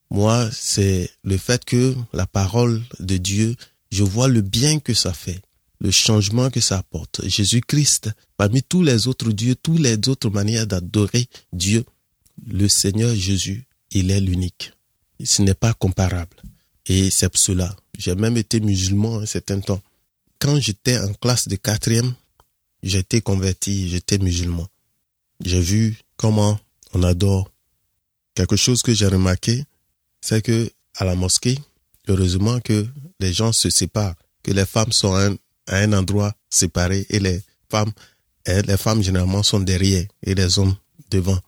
moi, 0.10 0.50
c'est 0.52 1.10
le 1.24 1.38
fait 1.38 1.64
que 1.64 1.96
la 2.14 2.26
parole 2.26 2.82
de 3.00 3.18
Dieu, 3.18 3.56
je 3.92 4.04
vois 4.04 4.28
le 4.28 4.42
bien 4.42 4.80
que 4.80 4.94
ça 4.94 5.14
fait, 5.14 5.40
le 5.80 5.92
changement 5.92 6.50
que 6.50 6.60
ça 6.60 6.80
apporte. 6.80 7.26
Jésus-Christ, 7.28 8.10
parmi 8.38 8.62
tous 8.64 8.84
les 8.84 9.08
autres 9.08 9.32
dieux, 9.32 9.56
toutes 9.56 9.80
les 9.80 9.98
autres 10.08 10.30
manières 10.30 10.68
d'adorer 10.68 11.28
Dieu, 11.54 11.86
le 12.48 12.68
Seigneur 12.68 13.16
Jésus, 13.16 13.66
il 13.92 14.12
est 14.12 14.20
l'unique. 14.20 14.74
Ce 15.24 15.42
n'est 15.42 15.54
pas 15.54 15.74
comparable. 15.74 16.36
Et 16.86 17.10
c'est 17.10 17.30
pour 17.30 17.40
cela. 17.40 17.76
J'ai 17.98 18.16
même 18.16 18.38
été 18.38 18.60
musulman 18.60 19.20
un 19.20 19.26
certain 19.26 19.60
temps. 19.60 19.82
Quand 20.40 20.60
j'étais 20.60 20.98
en 20.98 21.14
classe 21.14 21.48
de 21.48 21.56
quatrième, 21.56 22.14
j'étais 22.82 23.22
converti, 23.22 23.90
j'étais 23.90 24.18
musulman. 24.18 24.68
J'ai 25.44 25.60
vu 25.62 25.98
comment 26.18 26.60
on 26.94 27.04
adore. 27.04 27.50
Quelque 28.36 28.56
chose 28.56 28.82
que 28.82 28.94
j'ai 28.94 29.08
remarqué, 29.08 29.66
c'est 30.22 30.42
que 30.42 30.72
à 30.96 31.06
la 31.06 31.16
mosquée, 31.16 31.58
heureusement 32.08 32.60
que 32.60 32.88
les 33.20 33.34
gens 33.34 33.52
se 33.52 33.70
séparent. 33.70 34.16
que 34.42 34.52
les 34.52 34.66
femmes 34.66 34.94
sont 34.94 35.14
un, 35.16 35.36
endroit 35.72 36.34
séparé 36.50 37.06
et 37.10 37.20
les 37.20 37.42
femmes, 37.70 37.92
les 38.46 38.78
femmes 38.78 39.04
généralement 39.04 39.44
sont 39.44 39.60
derrière 39.60 40.06
et 40.24 40.36
les 40.36 40.60
hommes 40.60 40.76
devant. 41.10 41.40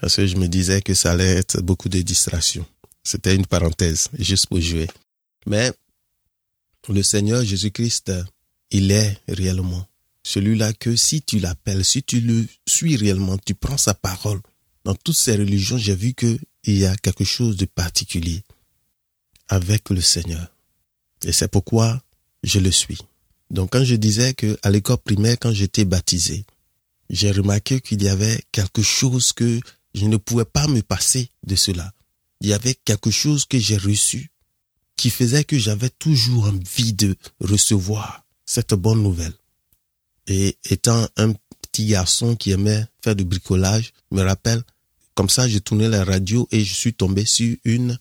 Parce 0.00 0.16
que 0.16 0.26
je 0.26 0.36
me 0.36 0.48
disais 0.48 0.82
que 0.82 0.94
ça 0.94 1.12
allait 1.12 1.36
être 1.36 1.60
beaucoup 1.60 1.88
de 1.88 2.00
distractions. 2.00 2.66
C'était 3.04 3.34
une 3.34 3.46
parenthèse, 3.46 4.08
juste 4.18 4.46
pour 4.46 4.60
jouer. 4.60 4.88
Mais 5.46 5.72
le 6.88 7.02
Seigneur 7.02 7.44
Jésus-Christ, 7.44 8.12
il 8.70 8.90
est 8.90 9.18
réellement 9.28 9.86
celui-là 10.22 10.72
que 10.72 10.96
si 10.96 11.22
tu 11.22 11.38
l'appelles, 11.38 11.84
si 11.84 12.02
tu 12.02 12.20
le 12.20 12.46
suis 12.66 12.96
réellement, 12.96 13.38
tu 13.38 13.54
prends 13.54 13.78
sa 13.78 13.94
parole. 13.94 14.40
Dans 14.84 14.94
toutes 14.94 15.16
ces 15.16 15.36
religions, 15.36 15.78
j'ai 15.78 15.94
vu 15.94 16.14
qu'il 16.14 16.38
y 16.66 16.84
a 16.84 16.94
quelque 16.96 17.24
chose 17.24 17.56
de 17.56 17.64
particulier 17.66 18.42
avec 19.48 19.90
le 19.90 20.00
Seigneur. 20.00 20.46
Et 21.24 21.32
c'est 21.32 21.48
pourquoi 21.48 22.02
je 22.42 22.58
le 22.58 22.70
suis. 22.70 22.98
Donc 23.50 23.70
quand 23.72 23.84
je 23.84 23.96
disais 23.96 24.34
que 24.34 24.58
à 24.62 24.70
l'école 24.70 24.98
primaire, 24.98 25.36
quand 25.40 25.52
j'étais 25.52 25.84
baptisé, 25.84 26.44
j'ai 27.10 27.32
remarqué 27.32 27.80
qu'il 27.80 28.02
y 28.02 28.08
avait 28.08 28.40
quelque 28.52 28.82
chose 28.82 29.32
que 29.32 29.60
je 29.94 30.06
ne 30.06 30.16
pouvais 30.16 30.44
pas 30.44 30.68
me 30.68 30.82
passer 30.82 31.30
de 31.44 31.56
cela. 31.56 31.92
Il 32.40 32.48
y 32.48 32.52
avait 32.52 32.74
quelque 32.74 33.10
chose 33.10 33.44
que 33.44 33.58
j'ai 33.58 33.76
reçu 33.76 34.30
qui 34.96 35.10
faisait 35.10 35.44
que 35.44 35.58
j'avais 35.58 35.90
toujours 35.90 36.44
envie 36.44 36.92
de 36.92 37.16
recevoir 37.40 38.24
cette 38.46 38.74
bonne 38.74 39.02
nouvelle. 39.02 39.32
Et 40.26 40.56
étant 40.68 41.08
un 41.16 41.32
petit 41.62 41.86
garçon 41.86 42.36
qui 42.36 42.52
aimait 42.52 42.86
faire 43.02 43.16
du 43.16 43.24
bricolage, 43.24 43.92
je 44.10 44.16
me 44.16 44.22
rappelle, 44.22 44.62
comme 45.14 45.30
ça, 45.30 45.48
j'ai 45.48 45.60
tourné 45.60 45.88
la 45.88 46.04
radio 46.04 46.46
et 46.52 46.62
je 46.62 46.74
suis 46.74 46.94
tombé 46.94 47.24
sur 47.24 47.56
une 47.64 47.98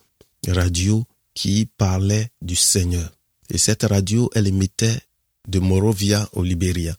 radio 0.48 1.06
qui 1.34 1.68
parlait 1.78 2.30
du 2.42 2.56
Seigneur. 2.56 3.12
Et 3.50 3.58
cette 3.58 3.84
radio, 3.84 4.30
elle 4.36 4.48
émettait 4.48 5.00
de 5.50 5.60
Morovia 5.60 6.30
au 6.34 6.44
Libéria. 6.44 6.96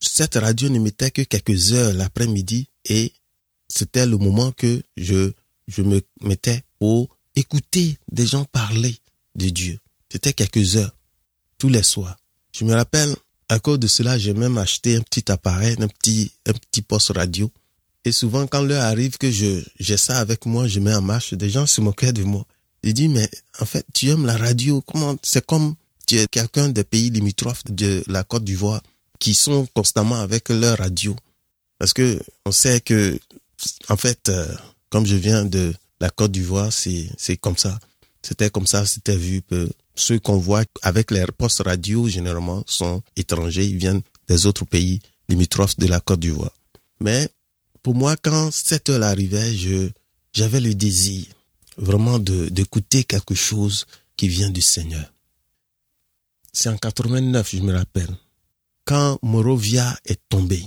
Cette 0.00 0.34
radio 0.34 0.68
n'émettait 0.68 1.12
que 1.12 1.22
quelques 1.22 1.72
heures 1.72 1.94
l'après-midi 1.94 2.68
et 2.86 3.12
c'était 3.68 4.06
le 4.06 4.18
moment 4.18 4.52
que 4.52 4.82
je, 4.96 5.32
je 5.68 5.82
me 5.82 6.02
mettais 6.20 6.62
pour 6.78 7.16
écouter 7.36 7.96
des 8.10 8.26
gens 8.26 8.44
parler 8.44 8.96
de 9.36 9.48
Dieu. 9.48 9.78
C'était 10.10 10.32
quelques 10.32 10.76
heures, 10.76 10.94
tous 11.58 11.68
les 11.68 11.82
soirs. 11.82 12.18
Je 12.54 12.64
me 12.64 12.74
rappelle, 12.74 13.14
à 13.48 13.58
cause 13.60 13.78
de 13.78 13.86
cela, 13.86 14.18
j'ai 14.18 14.34
même 14.34 14.58
acheté 14.58 14.96
un 14.96 15.00
petit 15.00 15.30
appareil, 15.30 15.76
un 15.78 15.88
petit, 15.88 16.32
un 16.46 16.52
petit 16.52 16.82
poste 16.82 17.12
radio. 17.14 17.50
Et 18.04 18.12
souvent, 18.12 18.46
quand 18.46 18.62
l'heure 18.62 18.82
arrive 18.82 19.16
que 19.16 19.30
je, 19.30 19.62
j'ai 19.78 19.96
ça 19.96 20.18
avec 20.18 20.44
moi, 20.44 20.66
je 20.66 20.80
mets 20.80 20.94
en 20.94 21.02
marche, 21.02 21.34
des 21.34 21.50
gens 21.50 21.66
se 21.66 21.80
moquaient 21.80 22.12
de 22.12 22.24
moi. 22.24 22.44
Ils 22.82 22.94
disent, 22.94 23.10
mais 23.10 23.30
en 23.60 23.64
fait, 23.64 23.86
tu 23.94 24.08
aimes 24.08 24.26
la 24.26 24.36
radio, 24.36 24.80
comment, 24.82 25.16
c'est 25.22 25.46
comme 25.46 25.76
tu 26.06 26.18
es 26.18 26.26
quelqu'un 26.26 26.68
des 26.68 26.84
pays 26.84 27.10
limitrophes 27.10 27.64
de 27.66 28.02
la 28.06 28.24
Côte 28.24 28.44
d'Ivoire 28.44 28.82
qui 29.18 29.34
sont 29.34 29.66
constamment 29.74 30.20
avec 30.20 30.48
leur 30.48 30.78
radio. 30.78 31.14
Parce 31.78 31.92
que 31.92 32.20
on 32.46 32.52
sait 32.52 32.80
que, 32.80 33.18
en 33.88 33.96
fait, 33.96 34.28
euh, 34.28 34.46
comme 34.90 35.06
je 35.06 35.16
viens 35.16 35.44
de 35.44 35.74
la 36.00 36.10
Côte 36.10 36.32
d'Ivoire, 36.32 36.72
c'est, 36.72 37.36
comme 37.40 37.56
ça. 37.56 37.78
C'était 38.22 38.50
comme 38.50 38.66
ça, 38.66 38.84
c'était 38.86 39.16
vu. 39.16 39.42
Que 39.42 39.68
ceux 39.94 40.18
qu'on 40.18 40.38
voit 40.38 40.64
avec 40.82 41.10
les 41.10 41.24
postes 41.38 41.62
radio, 41.64 42.08
généralement, 42.08 42.64
sont 42.66 43.02
étrangers, 43.16 43.66
ils 43.66 43.76
viennent 43.76 44.02
des 44.28 44.46
autres 44.46 44.64
pays 44.64 45.00
limitrophes 45.28 45.78
de 45.78 45.86
la 45.86 46.00
Côte 46.00 46.20
d'Ivoire. 46.20 46.52
Mais 47.00 47.28
pour 47.82 47.94
moi, 47.94 48.16
quand 48.16 48.50
cette 48.52 48.90
heure 48.90 49.02
arrivait, 49.02 49.54
je, 49.54 49.90
j'avais 50.32 50.60
le 50.60 50.74
désir 50.74 51.26
vraiment 51.76 52.18
d'écouter 52.18 53.04
quelque 53.04 53.34
chose 53.34 53.86
qui 54.16 54.28
vient 54.28 54.50
du 54.50 54.60
Seigneur. 54.60 55.12
C'est 56.52 56.68
en 56.68 56.76
89, 56.76 57.56
je 57.56 57.62
me 57.62 57.74
rappelle, 57.74 58.14
quand 58.84 59.18
Morovia 59.22 59.98
est 60.04 60.20
tombé, 60.28 60.62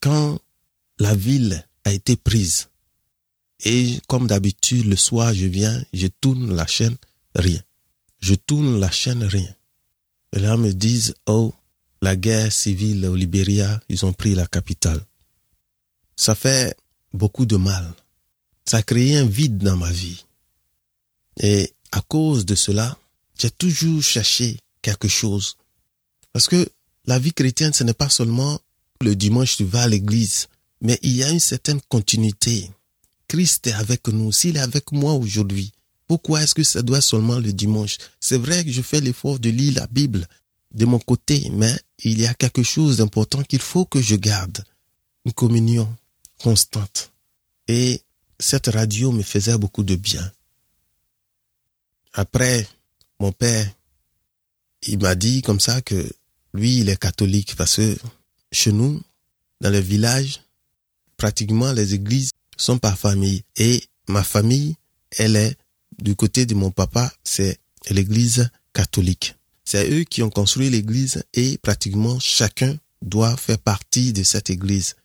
quand 0.00 0.38
la 0.98 1.14
ville 1.14 1.66
a 1.84 1.92
été 1.92 2.16
prise, 2.16 2.68
et 3.64 3.98
comme 4.08 4.26
d'habitude, 4.26 4.86
le 4.86 4.96
soir, 4.96 5.32
je 5.32 5.46
viens, 5.46 5.82
je 5.92 6.06
tourne 6.06 6.54
la 6.54 6.66
chaîne, 6.66 6.96
rien. 7.34 7.60
Je 8.20 8.34
tourne 8.34 8.78
la 8.78 8.90
chaîne, 8.90 9.24
rien. 9.24 9.54
Et 10.34 10.40
là, 10.40 10.56
me 10.56 10.72
disent, 10.72 11.14
oh, 11.26 11.54
la 12.02 12.16
guerre 12.16 12.52
civile 12.52 13.06
au 13.06 13.14
Libéria, 13.14 13.80
ils 13.88 14.04
ont 14.04 14.12
pris 14.12 14.34
la 14.34 14.46
capitale. 14.46 15.00
Ça 16.16 16.34
fait 16.34 16.76
beaucoup 17.14 17.46
de 17.46 17.56
mal. 17.56 17.94
Ça 18.66 18.78
a 18.78 18.82
créé 18.82 19.16
un 19.16 19.26
vide 19.26 19.58
dans 19.58 19.76
ma 19.76 19.90
vie. 19.90 20.24
Et 21.40 21.72
à 21.92 22.00
cause 22.02 22.44
de 22.44 22.54
cela, 22.54 22.98
j'ai 23.38 23.50
toujours 23.50 24.02
cherché 24.02 24.58
quelque 24.86 25.08
chose. 25.08 25.56
Parce 26.32 26.46
que 26.46 26.68
la 27.06 27.18
vie 27.18 27.32
chrétienne, 27.32 27.72
ce 27.72 27.82
n'est 27.82 28.00
pas 28.04 28.08
seulement 28.08 28.60
le 29.00 29.16
dimanche 29.16 29.56
tu 29.56 29.64
vas 29.64 29.82
à 29.82 29.88
l'église, 29.88 30.46
mais 30.80 30.98
il 31.02 31.16
y 31.16 31.24
a 31.24 31.30
une 31.30 31.40
certaine 31.40 31.80
continuité. 31.88 32.70
Christ 33.26 33.66
est 33.66 33.72
avec 33.72 34.06
nous. 34.06 34.30
S'il 34.30 34.56
est 34.56 34.60
avec 34.60 34.92
moi 34.92 35.14
aujourd'hui, 35.14 35.72
pourquoi 36.06 36.42
est-ce 36.42 36.54
que 36.54 36.62
ça 36.62 36.82
doit 36.82 37.00
seulement 37.00 37.40
le 37.40 37.52
dimanche? 37.52 37.98
C'est 38.20 38.38
vrai 38.38 38.64
que 38.64 38.70
je 38.70 38.80
fais 38.80 39.00
l'effort 39.00 39.40
de 39.40 39.50
lire 39.50 39.74
la 39.74 39.88
Bible 39.88 40.28
de 40.72 40.86
mon 40.86 41.00
côté, 41.00 41.50
mais 41.52 41.76
il 42.04 42.20
y 42.20 42.26
a 42.26 42.34
quelque 42.34 42.62
chose 42.62 42.98
d'important 42.98 43.42
qu'il 43.42 43.60
faut 43.60 43.86
que 43.86 44.00
je 44.00 44.14
garde. 44.14 44.62
Une 45.24 45.32
communion 45.32 45.88
constante. 46.38 47.10
Et 47.66 48.00
cette 48.38 48.68
radio 48.68 49.10
me 49.10 49.24
faisait 49.24 49.58
beaucoup 49.58 49.82
de 49.82 49.96
bien. 49.96 50.30
Après, 52.12 52.68
mon 53.18 53.32
père, 53.32 53.68
il 54.86 54.98
m'a 54.98 55.14
dit 55.14 55.42
comme 55.42 55.60
ça 55.60 55.80
que 55.82 56.08
lui, 56.54 56.78
il 56.78 56.88
est 56.88 57.00
catholique 57.00 57.54
parce 57.56 57.76
que 57.76 57.96
chez 58.52 58.72
nous, 58.72 59.02
dans 59.60 59.70
le 59.70 59.78
village, 59.78 60.42
pratiquement 61.16 61.72
les 61.72 61.94
églises 61.94 62.30
sont 62.56 62.78
par 62.78 62.98
famille. 62.98 63.42
Et 63.56 63.84
ma 64.08 64.22
famille, 64.22 64.76
elle 65.16 65.36
est 65.36 65.56
du 65.98 66.14
côté 66.14 66.46
de 66.46 66.54
mon 66.54 66.70
papa, 66.70 67.12
c'est 67.24 67.58
l'église 67.90 68.50
catholique. 68.72 69.36
C'est 69.64 69.90
eux 69.90 70.04
qui 70.04 70.22
ont 70.22 70.30
construit 70.30 70.70
l'église 70.70 71.24
et 71.34 71.58
pratiquement 71.58 72.18
chacun 72.20 72.76
doit 73.02 73.36
faire 73.36 73.58
partie 73.58 74.12
de 74.12 74.22
cette 74.22 74.50
église. 74.50 74.96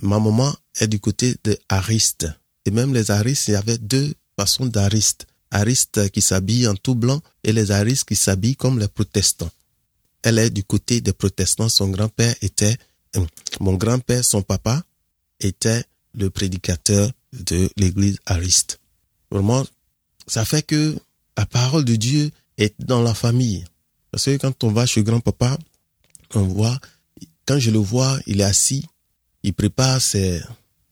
Ma 0.00 0.18
maman 0.18 0.54
est 0.80 0.88
du 0.88 1.00
côté 1.00 1.36
de 1.44 1.58
Ariste. 1.68 2.28
Et 2.64 2.70
même 2.70 2.92
les 2.92 3.10
Aristes, 3.10 3.48
il 3.48 3.52
y 3.52 3.56
avait 3.56 3.78
deux 3.78 4.14
façons 4.36 4.66
d'Ariste. 4.66 5.26
Ariste 5.50 6.10
qui 6.10 6.20
s'habille 6.20 6.66
en 6.66 6.74
tout 6.74 6.94
blanc 6.94 7.20
et 7.44 7.52
les 7.52 7.70
Aristes 7.70 8.08
qui 8.08 8.16
s'habillent 8.16 8.56
comme 8.56 8.78
les 8.78 8.88
protestants. 8.88 9.50
Elle 10.22 10.38
est 10.38 10.50
du 10.50 10.64
côté 10.64 11.00
des 11.00 11.12
protestants. 11.12 11.68
Son 11.68 11.88
grand-père 11.88 12.34
était, 12.42 12.76
euh, 13.16 13.24
mon 13.60 13.74
grand-père, 13.74 14.24
son 14.24 14.42
papa, 14.42 14.82
était 15.40 15.84
le 16.14 16.30
prédicateur 16.30 17.10
de 17.32 17.70
l'église 17.76 18.18
Ariste. 18.26 18.80
Vraiment, 19.30 19.64
ça 20.26 20.44
fait 20.44 20.62
que 20.62 20.96
la 21.36 21.46
parole 21.46 21.84
de 21.84 21.96
Dieu 21.96 22.30
est 22.56 22.74
dans 22.80 23.02
la 23.02 23.14
famille. 23.14 23.64
Parce 24.10 24.24
que 24.24 24.36
quand 24.36 24.64
on 24.64 24.72
va 24.72 24.86
chez 24.86 25.02
grand-papa, 25.02 25.58
on 26.34 26.42
voit, 26.42 26.78
quand 27.46 27.58
je 27.58 27.70
le 27.70 27.78
vois, 27.78 28.18
il 28.26 28.40
est 28.40 28.44
assis, 28.44 28.84
il 29.42 29.54
prépare 29.54 30.00
ses, 30.00 30.42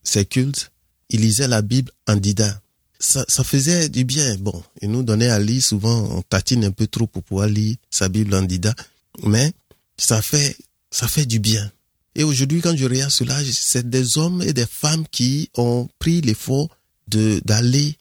ses 0.02 0.24
cultes, 0.24 0.70
il 1.10 1.20
lisait 1.20 1.48
la 1.48 1.62
Bible 1.62 1.90
en 2.06 2.16
dida. 2.16 2.60
Ça, 2.98 3.24
ça 3.28 3.44
faisait 3.44 3.88
du 3.88 4.04
bien. 4.04 4.36
Bon, 4.36 4.62
il 4.80 4.90
nous 4.90 5.02
donnait 5.02 5.28
à 5.28 5.38
lire 5.38 5.62
souvent, 5.62 6.16
on 6.16 6.22
tatine 6.22 6.64
un 6.64 6.70
peu 6.70 6.86
trop 6.86 7.06
pour 7.06 7.22
pouvoir 7.22 7.48
lire 7.48 7.76
sa 7.90 8.08
Bible 8.08 8.34
en 8.34 8.42
dida, 8.42 8.74
mais 9.22 9.52
ça 9.98 10.22
fait, 10.22 10.56
ça 10.90 11.06
fait 11.08 11.26
du 11.26 11.38
bien. 11.38 11.70
Et 12.14 12.24
aujourd'hui, 12.24 12.62
quand 12.62 12.74
je 12.74 12.84
regarde 12.86 13.10
cela, 13.10 13.38
c'est 13.44 13.88
des 13.88 14.16
hommes 14.16 14.40
et 14.42 14.54
des 14.54 14.66
femmes 14.66 15.06
qui 15.10 15.50
ont 15.56 15.88
pris 15.98 16.22
l'effort 16.22 16.68
de 17.08 17.40
d'aller 17.44 17.96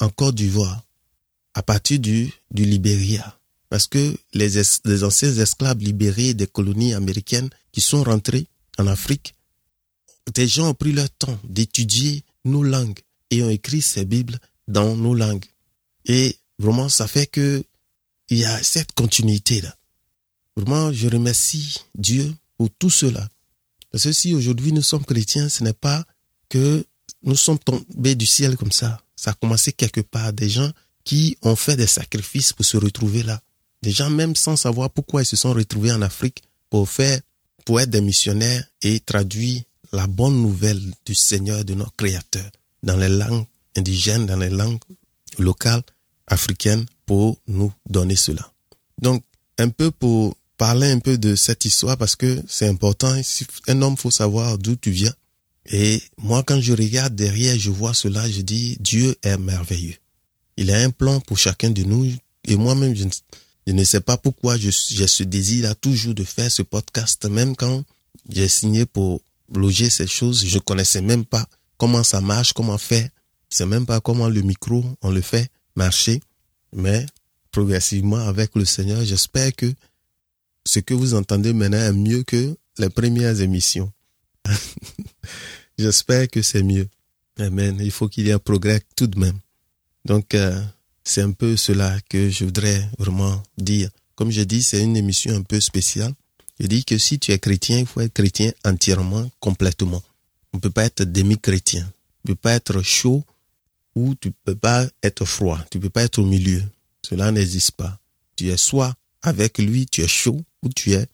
en 0.00 0.10
Côte 0.10 0.34
d'Ivoire 0.34 0.82
à 1.54 1.62
partir 1.62 1.98
du, 1.98 2.30
du 2.50 2.64
Libéria. 2.66 3.38
Parce 3.70 3.86
que 3.86 4.14
les, 4.34 4.62
les 4.84 5.04
anciens 5.04 5.34
esclaves 5.34 5.78
libérés 5.78 6.34
des 6.34 6.46
colonies 6.46 6.92
américaines 6.92 7.48
qui 7.72 7.80
sont 7.80 8.02
rentrés 8.04 8.46
en 8.78 8.86
Afrique, 8.86 9.34
des 10.34 10.46
gens 10.46 10.68
ont 10.68 10.74
pris 10.74 10.92
leur 10.92 11.08
temps 11.10 11.38
d'étudier 11.48 12.22
nos 12.44 12.62
langues 12.62 13.00
et 13.30 13.42
ont 13.42 13.50
écrit 13.50 13.82
ces 13.82 14.04
Bibles 14.04 14.38
dans 14.68 14.96
nos 14.96 15.14
langues. 15.14 15.44
Et 16.04 16.36
vraiment, 16.58 16.88
ça 16.88 17.06
fait 17.06 17.26
que 17.26 17.64
il 18.28 18.38
y 18.38 18.44
a 18.44 18.62
cette 18.62 18.92
continuité 18.92 19.60
là. 19.60 19.76
Vraiment, 20.56 20.92
je 20.92 21.08
remercie 21.08 21.78
Dieu 21.94 22.34
pour 22.56 22.70
tout 22.78 22.90
cela. 22.90 23.28
Parce 23.92 24.04
que 24.04 24.12
si 24.12 24.34
aujourd'hui 24.34 24.72
nous 24.72 24.82
sommes 24.82 25.04
chrétiens, 25.04 25.48
ce 25.48 25.62
n'est 25.62 25.72
pas 25.72 26.04
que 26.48 26.84
nous 27.22 27.36
sommes 27.36 27.58
tombés 27.58 28.14
du 28.14 28.26
ciel 28.26 28.56
comme 28.56 28.72
ça. 28.72 29.00
Ça 29.16 29.30
a 29.30 29.34
commencé 29.34 29.72
quelque 29.72 30.00
part. 30.00 30.32
Des 30.32 30.48
gens 30.48 30.70
qui 31.04 31.36
ont 31.42 31.56
fait 31.56 31.76
des 31.76 31.86
sacrifices 31.86 32.52
pour 32.52 32.64
se 32.64 32.76
retrouver 32.76 33.22
là. 33.22 33.40
Des 33.82 33.90
gens 33.90 34.10
même 34.10 34.34
sans 34.34 34.56
savoir 34.56 34.90
pourquoi 34.90 35.22
ils 35.22 35.26
se 35.26 35.36
sont 35.36 35.52
retrouvés 35.52 35.92
en 35.92 36.02
Afrique 36.02 36.42
pour 36.70 36.88
faire, 36.88 37.20
pour 37.64 37.80
être 37.80 37.90
des 37.90 38.00
missionnaires 38.00 38.64
et 38.82 39.00
traduire 39.00 39.62
la 39.92 40.06
bonne 40.06 40.40
nouvelle 40.40 40.82
du 41.04 41.14
Seigneur, 41.14 41.64
de 41.64 41.74
notre 41.74 41.94
Créateur, 41.96 42.50
dans 42.86 42.96
les 42.96 43.08
langues 43.08 43.44
indigènes, 43.76 44.24
dans 44.24 44.38
les 44.38 44.48
langues 44.48 44.80
locales 45.38 45.82
africaines 46.26 46.86
pour 47.04 47.38
nous 47.46 47.72
donner 47.88 48.16
cela. 48.16 48.50
Donc, 49.02 49.22
un 49.58 49.68
peu 49.68 49.90
pour 49.90 50.34
parler 50.56 50.90
un 50.90 50.98
peu 50.98 51.18
de 51.18 51.34
cette 51.34 51.64
histoire 51.64 51.98
parce 51.98 52.16
que 52.16 52.42
c'est 52.48 52.68
important. 52.68 53.14
Un 53.68 53.82
homme 53.82 53.96
faut 53.96 54.10
savoir 54.10 54.56
d'où 54.56 54.76
tu 54.76 54.90
viens. 54.90 55.12
Et 55.66 56.00
moi, 56.18 56.42
quand 56.42 56.60
je 56.60 56.72
regarde 56.72 57.14
derrière, 57.14 57.58
je 57.58 57.70
vois 57.70 57.92
cela, 57.92 58.28
je 58.30 58.40
dis, 58.40 58.76
Dieu 58.80 59.16
est 59.22 59.36
merveilleux. 59.36 59.96
Il 60.56 60.70
a 60.70 60.78
un 60.78 60.90
plan 60.90 61.20
pour 61.20 61.38
chacun 61.38 61.70
de 61.70 61.82
nous. 61.82 62.10
Et 62.44 62.56
moi-même, 62.56 62.94
je, 62.94 63.72
ne 63.72 63.84
sais 63.84 64.00
pas 64.00 64.16
pourquoi 64.16 64.56
j'ai 64.56 64.70
ce 64.70 65.22
désir-là 65.24 65.74
toujours 65.74 66.14
de 66.14 66.24
faire 66.24 66.50
ce 66.50 66.62
podcast, 66.62 67.26
même 67.26 67.56
quand 67.56 67.84
j'ai 68.30 68.48
signé 68.48 68.86
pour 68.86 69.20
loger 69.52 69.90
ces 69.90 70.06
choses, 70.06 70.44
je 70.46 70.58
connaissais 70.58 71.02
même 71.02 71.24
pas 71.24 71.46
comment 71.78 72.02
ça 72.02 72.20
marche, 72.20 72.52
comment 72.52 72.78
faire. 72.78 73.08
C'est 73.48 73.66
même 73.66 73.86
pas 73.86 74.00
comment 74.00 74.28
le 74.28 74.42
micro, 74.42 74.84
on 75.02 75.10
le 75.10 75.20
fait 75.20 75.48
marcher. 75.76 76.20
Mais 76.72 77.06
progressivement 77.50 78.18
avec 78.18 78.54
le 78.54 78.64
Seigneur, 78.64 79.04
j'espère 79.04 79.54
que 79.54 79.72
ce 80.66 80.80
que 80.80 80.94
vous 80.94 81.14
entendez 81.14 81.52
maintenant 81.52 81.78
est 81.78 81.92
mieux 81.92 82.22
que 82.22 82.56
les 82.78 82.90
premières 82.90 83.40
émissions. 83.40 83.92
j'espère 85.78 86.28
que 86.28 86.42
c'est 86.42 86.62
mieux. 86.62 86.88
Amen. 87.38 87.78
Il 87.80 87.90
faut 87.90 88.08
qu'il 88.08 88.26
y 88.26 88.30
ait 88.30 88.34
un 88.34 88.38
progrès 88.38 88.82
tout 88.96 89.06
de 89.06 89.18
même. 89.18 89.38
Donc, 90.04 90.34
euh, 90.34 90.60
c'est 91.04 91.22
un 91.22 91.32
peu 91.32 91.56
cela 91.56 91.96
que 92.08 92.30
je 92.30 92.44
voudrais 92.44 92.88
vraiment 92.98 93.42
dire. 93.58 93.90
Comme 94.14 94.30
je 94.30 94.42
dis, 94.42 94.62
c'est 94.62 94.82
une 94.82 94.96
émission 94.96 95.34
un 95.34 95.42
peu 95.42 95.60
spéciale. 95.60 96.12
Je 96.58 96.66
dis 96.66 96.84
que 96.84 96.96
si 96.96 97.18
tu 97.18 97.32
es 97.32 97.38
chrétien, 97.38 97.80
il 97.80 97.86
faut 97.86 98.00
être 98.00 98.14
chrétien 98.14 98.52
entièrement, 98.64 99.30
complètement. 99.40 100.02
On 100.56 100.58
ne 100.58 100.62
peut 100.62 100.70
pas 100.70 100.86
être 100.86 101.04
demi-chrétien. 101.04 101.82
Tu 101.82 102.30
ne 102.30 102.32
peux 102.32 102.40
pas 102.40 102.54
être 102.54 102.80
chaud 102.80 103.22
ou 103.94 104.14
tu 104.14 104.28
ne 104.28 104.32
peux 104.42 104.54
pas 104.54 104.86
être 105.02 105.26
froid. 105.26 105.62
Tu 105.70 105.76
ne 105.76 105.82
peux 105.82 105.90
pas 105.90 106.02
être 106.02 106.18
au 106.18 106.24
milieu. 106.24 106.64
Cela 107.02 107.30
n'existe 107.30 107.72
pas. 107.72 107.98
Tu 108.36 108.48
es 108.48 108.56
soit 108.56 108.94
avec 109.20 109.58
lui, 109.58 109.84
tu 109.84 110.00
es 110.00 110.08
chaud 110.08 110.40
ou 110.62 110.70
tu 110.70 110.94
es 110.94 111.06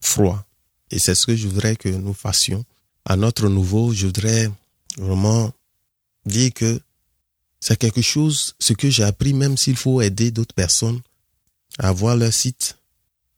froid. 0.00 0.46
Et 0.90 0.98
c'est 0.98 1.14
ce 1.14 1.26
que 1.26 1.36
je 1.36 1.46
voudrais 1.46 1.76
que 1.76 1.90
nous 1.90 2.14
fassions. 2.14 2.64
À 3.04 3.16
notre 3.16 3.50
nouveau, 3.50 3.92
je 3.92 4.06
voudrais 4.06 4.50
vraiment 4.96 5.52
dire 6.24 6.54
que 6.54 6.80
c'est 7.60 7.76
quelque 7.78 8.00
chose, 8.00 8.54
ce 8.58 8.72
que 8.72 8.88
j'ai 8.88 9.04
appris, 9.04 9.34
même 9.34 9.58
s'il 9.58 9.76
faut 9.76 10.00
aider 10.00 10.30
d'autres 10.30 10.54
personnes 10.54 11.02
à 11.78 11.92
voir 11.92 12.16
leur 12.16 12.32
site, 12.32 12.78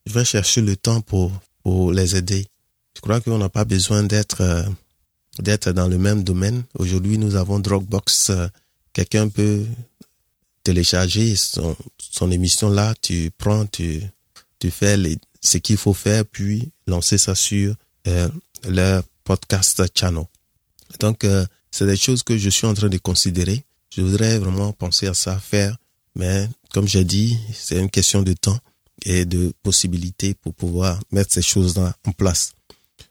je 0.07 0.13
vais 0.13 0.25
chercher 0.25 0.61
le 0.61 0.77
temps 0.77 1.01
pour, 1.01 1.33
pour 1.65 1.91
les 1.91 2.15
aider. 2.15 2.47
Je 2.95 3.01
crois 3.01 3.21
qu'on 3.21 3.39
n'a 3.39 3.49
pas 3.49 3.65
besoin 3.65 4.05
d'être 4.05 4.41
euh, 4.41 4.63
d'être 5.39 5.73
dans 5.73 5.89
le 5.89 5.99
même 5.99 6.23
domaine. 6.23 6.65
Aujourd'hui, 6.79 7.19
nous 7.19 7.37
avons 7.37 7.59
Dropbox. 7.59 8.33
Quelqu'un 8.93 9.29
peut 9.29 9.65
télécharger 10.63 11.37
son, 11.37 11.77
son 11.99 12.31
émission 12.31 12.69
là, 12.69 12.95
tu 13.01 13.31
prends, 13.39 13.67
tu, 13.67 14.03
tu 14.59 14.71
fais 14.71 14.97
ce 15.41 15.59
qu'il 15.59 15.77
faut 15.77 15.95
faire, 15.95 16.25
puis 16.25 16.73
lancer 16.87 17.19
ça 17.19 17.35
sur 17.35 17.75
euh, 18.09 18.29
le 18.65 19.01
podcast 19.25 19.83
channel. 19.95 20.25
Donc, 21.01 21.25
euh, 21.25 21.47
c'est 21.71 21.87
des 21.87 21.97
choses 21.97 22.23
que 22.23 22.37
je 22.39 22.51
suis 22.51 22.67
en 22.67 22.75
train 22.75 22.89
de 22.89 22.99
considérer. 22.99 23.65
Je 23.95 24.03
voudrais 24.03 24.39
vraiment 24.39 24.73
penser 24.73 25.07
à 25.07 25.15
ça, 25.15 25.39
faire, 25.39 25.77
mais 26.15 26.49
comme 26.73 26.89
j'ai 26.89 27.05
dit, 27.05 27.39
c'est 27.55 27.79
une 27.79 27.91
question 27.91 28.23
de 28.23 28.33
temps 28.33 28.59
et 29.05 29.25
de 29.25 29.53
possibilités 29.63 30.35
pour 30.35 30.55
pouvoir 30.55 31.01
mettre 31.13 31.33
ces 31.33 31.43
choses-là 31.43 31.95
en 32.07 32.13
place. 32.13 32.55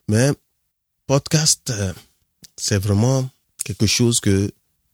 Mais 0.08 0.30
podcast, 1.06 1.70
euh, 1.70 1.92
c'est 2.56 2.78
vraiment 2.78 3.28
quelque 3.64 3.86
chose 3.86 4.20
que 4.20 4.50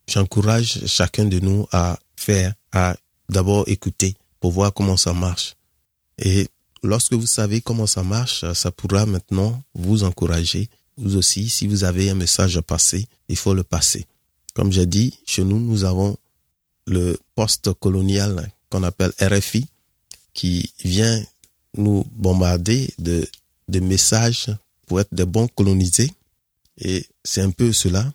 j'encourage 0.06 0.86
chacun 0.86 1.24
de 1.24 1.38
nous 1.40 1.66
à 1.72 1.98
faire, 2.16 2.54
à 2.72 2.96
d'abord 3.28 3.68
écouter 3.68 4.14
pour 4.40 4.52
voir 4.52 4.72
comment 4.72 4.96
ça 4.96 5.12
marche. 5.12 5.54
Et 6.18 6.48
lorsque 6.82 7.14
vous 7.14 7.26
savez 7.26 7.60
comment 7.60 7.86
ça 7.86 8.02
marche, 8.02 8.44
ça 8.52 8.70
pourra 8.70 9.06
maintenant 9.06 9.62
vous 9.74 10.04
encourager. 10.04 10.68
Vous 10.96 11.16
aussi, 11.16 11.48
si 11.48 11.66
vous 11.66 11.84
avez 11.84 12.10
un 12.10 12.14
message 12.14 12.56
à 12.56 12.62
passer, 12.62 13.06
il 13.28 13.36
faut 13.36 13.54
le 13.54 13.62
passer. 13.62 14.06
Comme 14.54 14.72
j'ai 14.72 14.86
dit, 14.86 15.18
chez 15.24 15.44
nous, 15.44 15.58
nous 15.58 15.84
avons 15.84 16.16
le 16.86 17.16
poste 17.34 17.72
colonial 17.74 18.50
qu'on 18.70 18.82
appelle 18.82 19.12
RFI, 19.20 19.66
qui 20.34 20.72
vient 20.84 21.22
nous 21.76 22.04
bombarder 22.12 22.92
de, 22.98 23.26
de 23.68 23.80
messages 23.80 24.50
pour 24.86 25.00
être 25.00 25.14
des 25.14 25.24
bons 25.24 25.48
colonisés. 25.48 26.10
Et 26.78 27.06
c'est 27.24 27.42
un 27.42 27.50
peu 27.50 27.72
cela. 27.72 28.12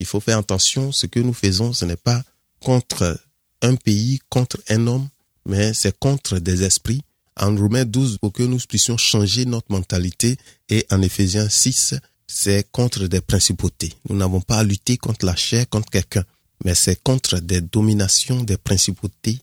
Il 0.00 0.06
faut 0.06 0.20
faire 0.20 0.38
attention. 0.38 0.92
Ce 0.92 1.06
que 1.06 1.20
nous 1.20 1.32
faisons, 1.32 1.72
ce 1.72 1.84
n'est 1.84 1.96
pas 1.96 2.22
contre 2.60 3.18
un 3.62 3.76
pays, 3.76 4.20
contre 4.28 4.58
un 4.68 4.86
homme, 4.86 5.08
mais 5.46 5.72
c'est 5.74 5.98
contre 5.98 6.38
des 6.38 6.62
esprits. 6.62 7.02
En 7.36 7.54
Romains 7.56 7.84
12, 7.84 8.18
pour 8.18 8.32
que 8.32 8.42
nous 8.42 8.58
puissions 8.58 8.96
changer 8.96 9.44
notre 9.44 9.72
mentalité, 9.72 10.36
et 10.68 10.86
en 10.90 11.02
Éphésiens 11.02 11.48
6, 11.48 11.94
c'est 12.26 12.70
contre 12.70 13.06
des 13.06 13.20
principautés. 13.20 13.92
Nous 14.08 14.16
n'avons 14.16 14.40
pas 14.40 14.58
à 14.58 14.64
lutter 14.64 14.96
contre 14.96 15.26
la 15.26 15.34
chair, 15.34 15.68
contre 15.68 15.90
quelqu'un, 15.90 16.24
mais 16.64 16.74
c'est 16.74 17.02
contre 17.02 17.38
des 17.38 17.60
dominations, 17.60 18.42
des 18.42 18.56
principautés 18.56 19.38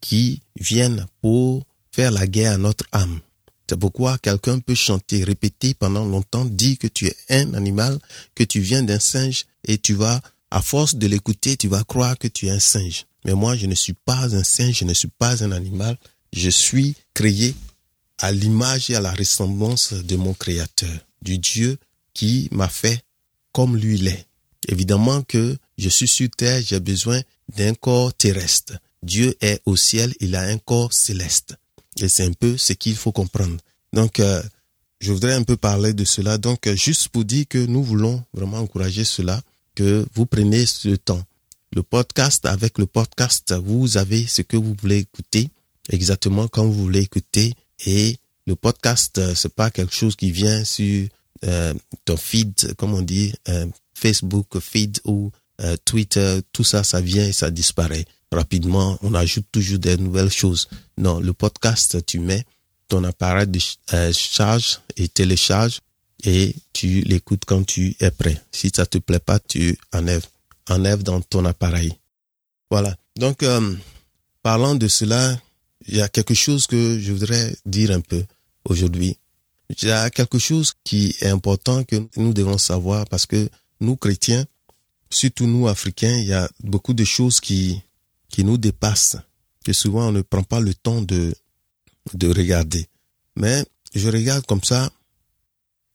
qui 0.00 0.42
viennent 0.58 1.06
pour 1.20 1.64
faire 1.92 2.10
la 2.10 2.26
guerre 2.26 2.52
à 2.52 2.58
notre 2.58 2.84
âme. 2.92 3.20
C'est 3.68 3.76
pourquoi 3.76 4.18
quelqu'un 4.18 4.60
peut 4.60 4.74
chanter, 4.74 5.24
répéter 5.24 5.74
pendant 5.74 6.04
longtemps, 6.04 6.44
dire 6.44 6.78
que 6.78 6.86
tu 6.86 7.06
es 7.06 7.16
un 7.30 7.54
animal, 7.54 7.98
que 8.34 8.44
tu 8.44 8.60
viens 8.60 8.82
d'un 8.82 9.00
singe, 9.00 9.46
et 9.64 9.78
tu 9.78 9.94
vas, 9.94 10.20
à 10.50 10.62
force 10.62 10.94
de 10.94 11.06
l'écouter, 11.06 11.56
tu 11.56 11.68
vas 11.68 11.82
croire 11.82 12.16
que 12.16 12.28
tu 12.28 12.46
es 12.46 12.50
un 12.50 12.60
singe. 12.60 13.06
Mais 13.24 13.34
moi, 13.34 13.56
je 13.56 13.66
ne 13.66 13.74
suis 13.74 13.94
pas 13.94 14.36
un 14.36 14.44
singe, 14.44 14.78
je 14.78 14.84
ne 14.84 14.94
suis 14.94 15.08
pas 15.08 15.42
un 15.42 15.50
animal, 15.50 15.98
je 16.32 16.48
suis 16.48 16.94
créé 17.12 17.54
à 18.18 18.30
l'image 18.30 18.90
et 18.90 18.94
à 18.94 19.00
la 19.00 19.12
ressemblance 19.12 19.92
de 19.92 20.16
mon 20.16 20.32
Créateur, 20.32 20.98
du 21.22 21.38
Dieu 21.38 21.76
qui 22.14 22.48
m'a 22.52 22.68
fait 22.68 23.02
comme 23.52 23.76
lui 23.76 23.98
l'est. 23.98 24.26
Évidemment 24.68 25.22
que 25.22 25.56
je 25.76 25.88
suis 25.88 26.08
sur 26.08 26.28
terre, 26.30 26.62
j'ai 26.64 26.80
besoin 26.80 27.20
d'un 27.56 27.74
corps 27.74 28.14
terrestre. 28.14 28.74
Dieu 29.02 29.36
est 29.40 29.60
au 29.66 29.76
ciel, 29.76 30.14
il 30.20 30.34
a 30.34 30.42
un 30.42 30.58
corps 30.58 30.92
céleste. 30.92 31.56
Et 32.00 32.08
c'est 32.08 32.24
un 32.24 32.32
peu 32.32 32.56
ce 32.56 32.72
qu'il 32.72 32.96
faut 32.96 33.12
comprendre. 33.12 33.56
Donc, 33.92 34.20
euh, 34.20 34.42
je 35.00 35.12
voudrais 35.12 35.34
un 35.34 35.42
peu 35.42 35.56
parler 35.56 35.94
de 35.94 36.04
cela. 36.04 36.38
Donc, 36.38 36.66
euh, 36.66 36.76
juste 36.76 37.08
pour 37.08 37.24
dire 37.24 37.46
que 37.48 37.58
nous 37.58 37.82
voulons 37.82 38.22
vraiment 38.32 38.58
encourager 38.58 39.04
cela, 39.04 39.40
que 39.74 40.06
vous 40.14 40.26
preniez 40.26 40.66
ce 40.66 40.90
temps. 40.96 41.22
Le 41.72 41.82
podcast, 41.82 42.46
avec 42.46 42.78
le 42.78 42.86
podcast, 42.86 43.54
vous 43.54 43.96
avez 43.96 44.26
ce 44.26 44.42
que 44.42 44.56
vous 44.56 44.74
voulez 44.80 44.98
écouter 44.98 45.50
exactement 45.90 46.48
quand 46.48 46.64
vous 46.64 46.84
voulez 46.84 47.00
écouter. 47.00 47.54
Et 47.86 48.16
le 48.46 48.56
podcast, 48.56 49.18
euh, 49.18 49.34
c'est 49.34 49.54
pas 49.54 49.70
quelque 49.70 49.94
chose 49.94 50.16
qui 50.16 50.30
vient 50.30 50.64
sur 50.64 51.08
ton 52.06 52.16
feed, 52.16 52.74
comme 52.76 52.94
on 52.94 53.02
dit, 53.02 53.32
Facebook 53.94 54.58
feed 54.58 54.98
ou 55.04 55.30
Twitter. 55.84 56.40
Tout 56.52 56.64
ça, 56.64 56.84
ça 56.84 57.00
vient 57.00 57.26
et 57.26 57.32
ça 57.32 57.50
disparaît 57.50 58.04
rapidement, 58.32 58.98
on 59.02 59.14
ajoute 59.14 59.46
toujours 59.50 59.78
des 59.78 59.96
nouvelles 59.96 60.30
choses. 60.30 60.68
Non, 60.98 61.20
le 61.20 61.32
podcast, 61.32 62.04
tu 62.06 62.18
mets 62.18 62.44
ton 62.88 63.02
appareil 63.04 63.46
de 63.48 63.58
euh, 63.94 64.12
charge 64.12 64.80
et 64.96 65.08
télécharge 65.08 65.80
et 66.24 66.54
tu 66.72 67.00
l'écoutes 67.02 67.44
quand 67.44 67.64
tu 67.64 67.96
es 68.00 68.10
prêt. 68.10 68.40
Si 68.52 68.70
ça 68.74 68.86
te 68.86 68.98
plaît 68.98 69.18
pas, 69.18 69.38
tu 69.38 69.76
enlèves, 69.92 70.26
enlèves 70.68 71.02
dans 71.02 71.20
ton 71.20 71.44
appareil. 71.44 71.92
Voilà. 72.70 72.96
Donc, 73.16 73.42
euh, 73.42 73.74
parlant 74.42 74.74
de 74.74 74.88
cela, 74.88 75.38
il 75.86 75.96
y 75.96 76.02
a 76.02 76.08
quelque 76.08 76.34
chose 76.34 76.66
que 76.66 76.98
je 76.98 77.12
voudrais 77.12 77.56
dire 77.64 77.90
un 77.90 78.00
peu 78.00 78.24
aujourd'hui. 78.64 79.18
Il 79.68 79.88
y 79.88 79.90
a 79.90 80.10
quelque 80.10 80.38
chose 80.38 80.72
qui 80.84 81.14
est 81.20 81.28
important 81.28 81.82
que 81.84 81.96
nous 82.16 82.32
devons 82.32 82.58
savoir 82.58 83.04
parce 83.06 83.26
que 83.26 83.48
nous 83.80 83.96
chrétiens, 83.96 84.44
surtout 85.10 85.46
nous 85.46 85.68
africains, 85.68 86.16
il 86.18 86.26
y 86.26 86.32
a 86.32 86.48
beaucoup 86.62 86.94
de 86.94 87.04
choses 87.04 87.40
qui 87.40 87.80
qui 88.28 88.44
nous 88.44 88.58
dépasse, 88.58 89.16
que 89.64 89.72
souvent 89.72 90.08
on 90.08 90.12
ne 90.12 90.22
prend 90.22 90.42
pas 90.42 90.60
le 90.60 90.74
temps 90.74 91.00
de, 91.00 91.34
de 92.14 92.28
regarder. 92.28 92.86
Mais 93.36 93.64
je 93.94 94.08
regarde 94.08 94.44
comme 94.46 94.62
ça, 94.62 94.90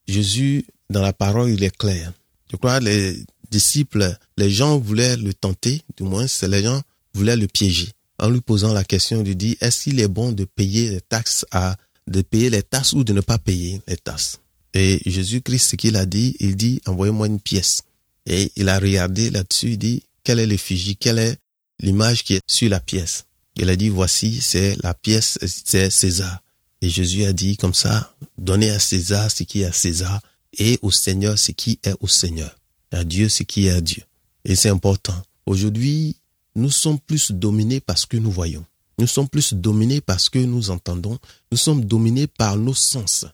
Jésus, 0.08 0.65
dans 0.89 1.02
la 1.02 1.13
parole, 1.13 1.52
il 1.52 1.63
est 1.63 1.76
clair. 1.76 2.13
Je 2.52 2.58
crois 2.58 2.80
les 2.80 3.24
disciples, 3.50 4.17
les 4.38 4.50
gens 4.50 4.80
voulaient 4.80 5.17
le 5.17 5.34
tenter, 5.34 5.82
du 5.97 6.04
moins, 6.04 6.28
c'est 6.28 6.47
les 6.47 6.63
gens 6.63 6.82
voulaient 7.13 7.38
le 7.38 7.47
piéger. 7.47 7.89
En 8.17 8.30
lui 8.30 8.41
posant 8.41 8.74
la 8.74 8.84
question, 8.84 9.21
il 9.21 9.28
lui 9.28 9.36
dit, 9.36 9.58
est-ce 9.62 9.84
qu'il 9.84 10.00
est 10.00 10.08
bon 10.08 10.32
de 10.32 10.45
payer 10.45 10.89
les 10.89 11.02
taxes 11.02 11.45
à, 11.52 11.76
de 12.08 12.21
payer 12.21 12.50
les 12.50 12.63
taxes 12.63 12.93
ou 12.93 13.04
de 13.04 13.13
ne 13.13 13.21
pas 13.21 13.38
payer 13.38 13.82
les 13.88 13.97
taxes? 13.97 14.39
Et 14.74 15.02
Jésus-Christ, 15.06 15.71
ce 15.71 15.76
qu'il 15.76 15.95
a 15.95 16.06
dit, 16.06 16.36
il 16.39 16.56
dit, 16.56 16.82
envoyez-moi 16.86 17.28
une 17.28 17.39
pièce. 17.39 17.82
Et 18.25 18.51
il 18.55 18.69
a 18.69 18.79
regardé 18.79 19.29
là-dessus, 19.29 19.71
il 19.71 19.77
dit, 19.77 20.03
quel 20.23 20.39
est 20.39 20.45
l'effigie, 20.45 20.95
quel 20.95 21.17
est 21.19 21.38
l'image 21.79 22.23
qui 22.23 22.36
est 22.36 22.41
sur 22.47 22.69
la 22.69 22.79
pièce? 22.79 23.25
Il 23.55 23.69
a 23.69 23.75
dit, 23.75 23.89
voici, 23.89 24.41
c'est 24.41 24.77
la 24.84 24.93
pièce, 24.93 25.38
c'est 25.45 25.89
César. 25.89 26.41
Et 26.81 26.89
Jésus 26.89 27.25
a 27.25 27.34
dit 27.34 27.57
comme 27.57 27.73
ça, 27.73 28.15
donnez 28.38 28.71
à 28.71 28.79
César 28.79 29.29
ce 29.29 29.43
qui 29.43 29.62
est 29.62 29.65
à 29.65 29.71
César 29.71 30.19
et 30.57 30.79
au 30.81 30.91
Seigneur 30.91 31.38
ce 31.38 31.51
qui 31.51 31.79
est 31.84 31.93
au 31.99 32.07
Seigneur. 32.07 32.55
À 32.91 33.03
Dieu 33.03 33.29
ce 33.29 33.43
qui 33.43 33.67
est 33.67 33.71
à 33.71 33.81
Dieu. 33.81 34.03
Et 34.45 34.55
c'est 34.55 34.69
important. 34.69 35.15
Aujourd'hui, 35.45 36.17
nous 36.55 36.71
sommes 36.71 36.99
plus 36.99 37.31
dominés 37.31 37.79
par 37.79 37.97
ce 37.97 38.07
que 38.07 38.17
nous 38.17 38.31
voyons. 38.31 38.65
Nous 38.97 39.07
sommes 39.07 39.29
plus 39.29 39.53
dominés 39.53 40.01
par 40.01 40.19
ce 40.19 40.29
que 40.29 40.39
nous 40.39 40.69
entendons. 40.69 41.17
Nous 41.51 41.57
sommes 41.57 41.86
dominés 41.86 42.27
par 42.27 42.57
nos 42.57 42.73
sens. 42.73 43.25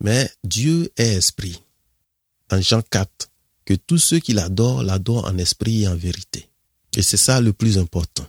Mais 0.00 0.30
Dieu 0.44 0.90
est 0.96 1.14
esprit. 1.16 1.60
En 2.50 2.60
Jean 2.60 2.82
4, 2.82 3.28
que 3.64 3.74
tous 3.74 3.98
ceux 3.98 4.18
qui 4.18 4.32
l'adorent 4.32 4.82
l'adorent 4.82 5.26
en 5.26 5.38
esprit 5.38 5.82
et 5.82 5.88
en 5.88 5.96
vérité. 5.96 6.48
Et 6.96 7.02
c'est 7.02 7.16
ça 7.16 7.40
le 7.40 7.52
plus 7.52 7.78
important. 7.78 8.26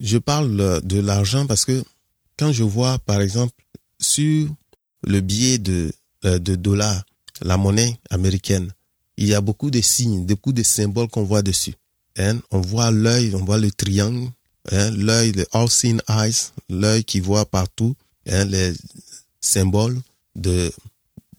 Je 0.00 0.18
parle 0.18 0.82
de 0.82 1.00
l'argent 1.00 1.46
parce 1.46 1.64
que 1.64 1.82
quand 2.36 2.52
je 2.52 2.64
vois, 2.64 2.98
par 2.98 3.20
exemple, 3.20 3.54
sur 4.00 4.48
le 5.06 5.20
billet 5.20 5.58
de, 5.58 5.92
euh, 6.24 6.38
de 6.38 6.56
dollars, 6.56 7.04
la 7.42 7.56
monnaie 7.56 7.98
américaine, 8.10 8.72
il 9.16 9.28
y 9.28 9.34
a 9.34 9.40
beaucoup 9.40 9.70
de 9.70 9.80
signes, 9.80 10.24
beaucoup 10.24 10.52
de 10.52 10.62
symboles 10.62 11.08
qu'on 11.08 11.22
voit 11.22 11.42
dessus. 11.42 11.74
Hein? 12.16 12.40
On 12.50 12.60
voit 12.60 12.90
l'œil, 12.90 13.34
on 13.34 13.44
voit 13.44 13.58
le 13.58 13.70
triangle, 13.70 14.28
hein? 14.72 14.90
l'œil, 14.90 15.32
le 15.32 15.46
all-seeing 15.52 16.00
eyes, 16.08 16.50
l'œil 16.68 17.04
qui 17.04 17.20
voit 17.20 17.46
partout, 17.46 17.94
hein? 18.26 18.44
les 18.44 18.72
symboles 19.40 20.00
de 20.34 20.72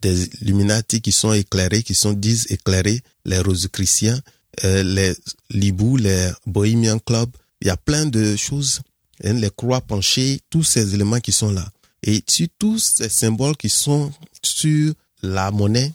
des 0.05 0.29
Illuminati 0.41 1.01
qui 1.01 1.11
sont 1.11 1.33
éclairés, 1.33 1.81
qui 1.81 1.95
sont 1.95 2.13
disent 2.13 2.45
éclairés, 2.49 3.01
les 3.25 3.39
Rosicruciens, 3.39 4.19
euh, 4.63 4.83
les 4.83 5.13
Libou, 5.49 5.97
les 5.97 6.31
Bohemian 6.45 6.99
Club. 6.99 7.29
Il 7.61 7.67
y 7.67 7.71
a 7.71 7.77
plein 7.77 8.05
de 8.05 8.35
choses, 8.35 8.81
hein, 9.23 9.33
les 9.33 9.49
croix 9.49 9.81
penchées, 9.81 10.41
tous 10.51 10.63
ces 10.63 10.93
éléments 10.93 11.19
qui 11.19 11.31
sont 11.31 11.51
là. 11.51 11.67
Et 12.03 12.23
sur 12.27 12.47
tous 12.59 12.93
ces 12.97 13.09
symboles 13.09 13.57
qui 13.57 13.69
sont 13.69 14.13
sur 14.43 14.93
la 15.23 15.49
monnaie, 15.49 15.91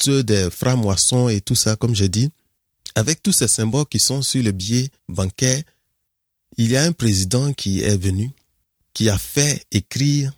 ceux 0.00 0.22
des 0.22 0.48
francs-moissons 0.50 1.28
et 1.28 1.42
tout 1.42 1.54
ça, 1.54 1.76
comme 1.76 1.94
je 1.94 2.06
dis, 2.06 2.30
avec 2.94 3.22
tous 3.22 3.32
ces 3.32 3.48
symboles 3.48 3.86
qui 3.90 3.98
sont 3.98 4.22
sur 4.22 4.42
le 4.42 4.52
billet 4.52 4.88
bancaire, 5.08 5.62
il 6.56 6.70
y 6.70 6.76
a 6.76 6.84
un 6.84 6.92
président 6.92 7.52
qui 7.52 7.82
est 7.82 7.98
venu, 7.98 8.30
qui 8.94 9.10
a 9.10 9.18
fait 9.18 9.62
écrire 9.70 10.32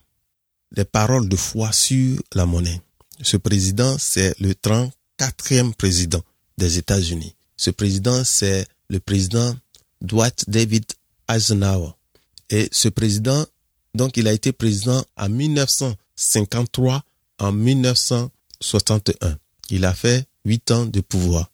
des 0.73 0.85
paroles 0.85 1.29
de 1.29 1.37
foi 1.37 1.73
sur 1.73 2.19
la 2.35 2.47
monnaie. 2.47 2.81
Ce 3.23 3.37
président, 3.37 3.97
c'est 3.99 4.39
le 4.41 4.53
34e 4.55 5.75
président 5.75 6.23
des 6.59 6.79
États-Unis. 6.79 7.35
Ce 7.57 7.71
président, 7.71 8.25
c'est 8.25 8.67
le 8.89 8.99
président 8.99 9.55
Dwight 10.01 10.49
David 10.49 10.85
Eisenhower. 11.29 11.93
Et 12.51 12.69
ce 12.73 12.89
président, 12.89 13.47
donc, 13.95 14.17
il 14.17 14.27
a 14.27 14.33
été 14.33 14.53
président 14.53 15.05
en 15.17 15.29
1953, 15.29 17.03
en 17.39 17.53
1961. 17.53 19.37
Il 19.71 19.85
a 19.85 19.95
fait 19.95 20.27
huit 20.45 20.71
ans 20.71 20.87
de 20.87 21.01
pouvoir. 21.01 21.51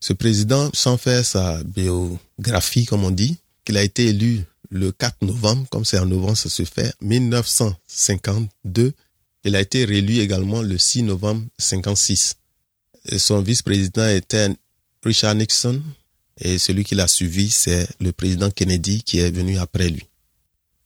Ce 0.00 0.12
président, 0.12 0.70
sans 0.72 0.96
faire 0.96 1.24
sa 1.24 1.62
biographie, 1.64 2.86
comme 2.86 3.04
on 3.04 3.10
dit, 3.10 3.36
qu'il 3.64 3.76
a 3.76 3.82
été 3.82 4.06
élu 4.06 4.44
le 4.70 4.92
4 4.92 5.22
novembre, 5.22 5.66
comme 5.70 5.84
c'est 5.84 5.98
en 5.98 6.06
novembre, 6.06 6.36
ça 6.36 6.48
se 6.48 6.64
fait, 6.64 6.94
1952. 7.00 8.92
Il 9.44 9.56
a 9.56 9.60
été 9.60 9.84
réélu 9.84 10.18
également 10.18 10.62
le 10.62 10.78
6 10.78 11.02
novembre 11.02 11.44
56. 11.58 12.36
son 13.16 13.42
vice-président 13.42 14.08
était 14.08 14.48
Richard 15.02 15.34
Nixon 15.34 15.82
et 16.40 16.58
celui 16.58 16.84
qui 16.84 16.94
l'a 16.94 17.08
suivi, 17.08 17.50
c'est 17.50 17.88
le 18.00 18.12
président 18.12 18.50
Kennedy 18.50 19.02
qui 19.02 19.18
est 19.18 19.30
venu 19.30 19.58
après 19.58 19.88
lui. 19.88 20.06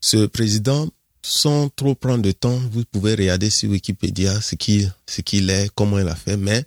Ce 0.00 0.26
président, 0.26 0.88
sans 1.22 1.68
trop 1.70 1.94
prendre 1.94 2.22
de 2.22 2.32
temps, 2.32 2.58
vous 2.72 2.84
pouvez 2.84 3.14
regarder 3.14 3.50
sur 3.50 3.70
Wikipédia 3.70 4.40
ce 4.40 4.54
qu'il, 4.54 4.92
ce 5.06 5.20
qu'il 5.20 5.50
est, 5.50 5.70
comment 5.74 5.98
il 5.98 6.08
a 6.08 6.14
fait, 6.14 6.36
mais 6.36 6.64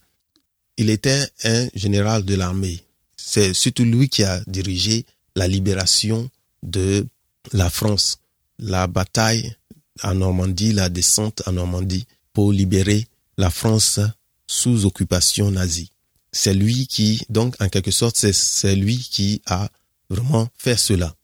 il 0.77 0.89
était 0.89 1.27
un 1.43 1.67
général 1.73 2.23
de 2.25 2.35
l'armée. 2.35 2.79
C'est 3.15 3.53
surtout 3.53 3.83
lui 3.83 4.09
qui 4.09 4.23
a 4.23 4.41
dirigé 4.47 5.05
la 5.35 5.47
libération 5.47 6.29
de 6.63 7.07
la 7.53 7.69
France, 7.69 8.19
la 8.59 8.87
bataille 8.87 9.55
en 10.03 10.15
Normandie, 10.15 10.73
la 10.73 10.89
descente 10.89 11.43
en 11.47 11.53
Normandie 11.53 12.05
pour 12.33 12.51
libérer 12.51 13.07
la 13.37 13.49
France 13.49 13.99
sous 14.47 14.85
occupation 14.85 15.51
nazie. 15.51 15.91
C'est 16.31 16.53
lui 16.53 16.87
qui, 16.87 17.21
donc 17.29 17.55
en 17.59 17.69
quelque 17.69 17.91
sorte, 17.91 18.15
c'est 18.15 18.75
lui 18.75 18.97
qui 18.97 19.41
a 19.45 19.69
vraiment 20.09 20.47
fait 20.55 20.77
cela. 20.77 21.15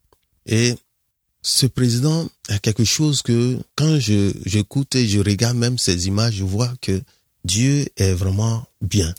Et 0.45 0.75
ce 1.41 1.65
président 1.65 2.27
a 2.49 2.57
quelque 2.59 2.85
chose 2.85 3.21
que 3.21 3.59
quand 3.75 3.99
je 3.99 4.31
j'écoute 4.45 4.95
et 4.95 5.07
je 5.07 5.19
regarde 5.19 5.57
même 5.57 5.77
ces 5.77 6.07
images, 6.07 6.35
je 6.35 6.43
vois 6.43 6.73
que 6.81 7.01
Dieu 7.43 7.85
est 7.97 8.13
vraiment 8.13 8.65
bien. 8.81 9.13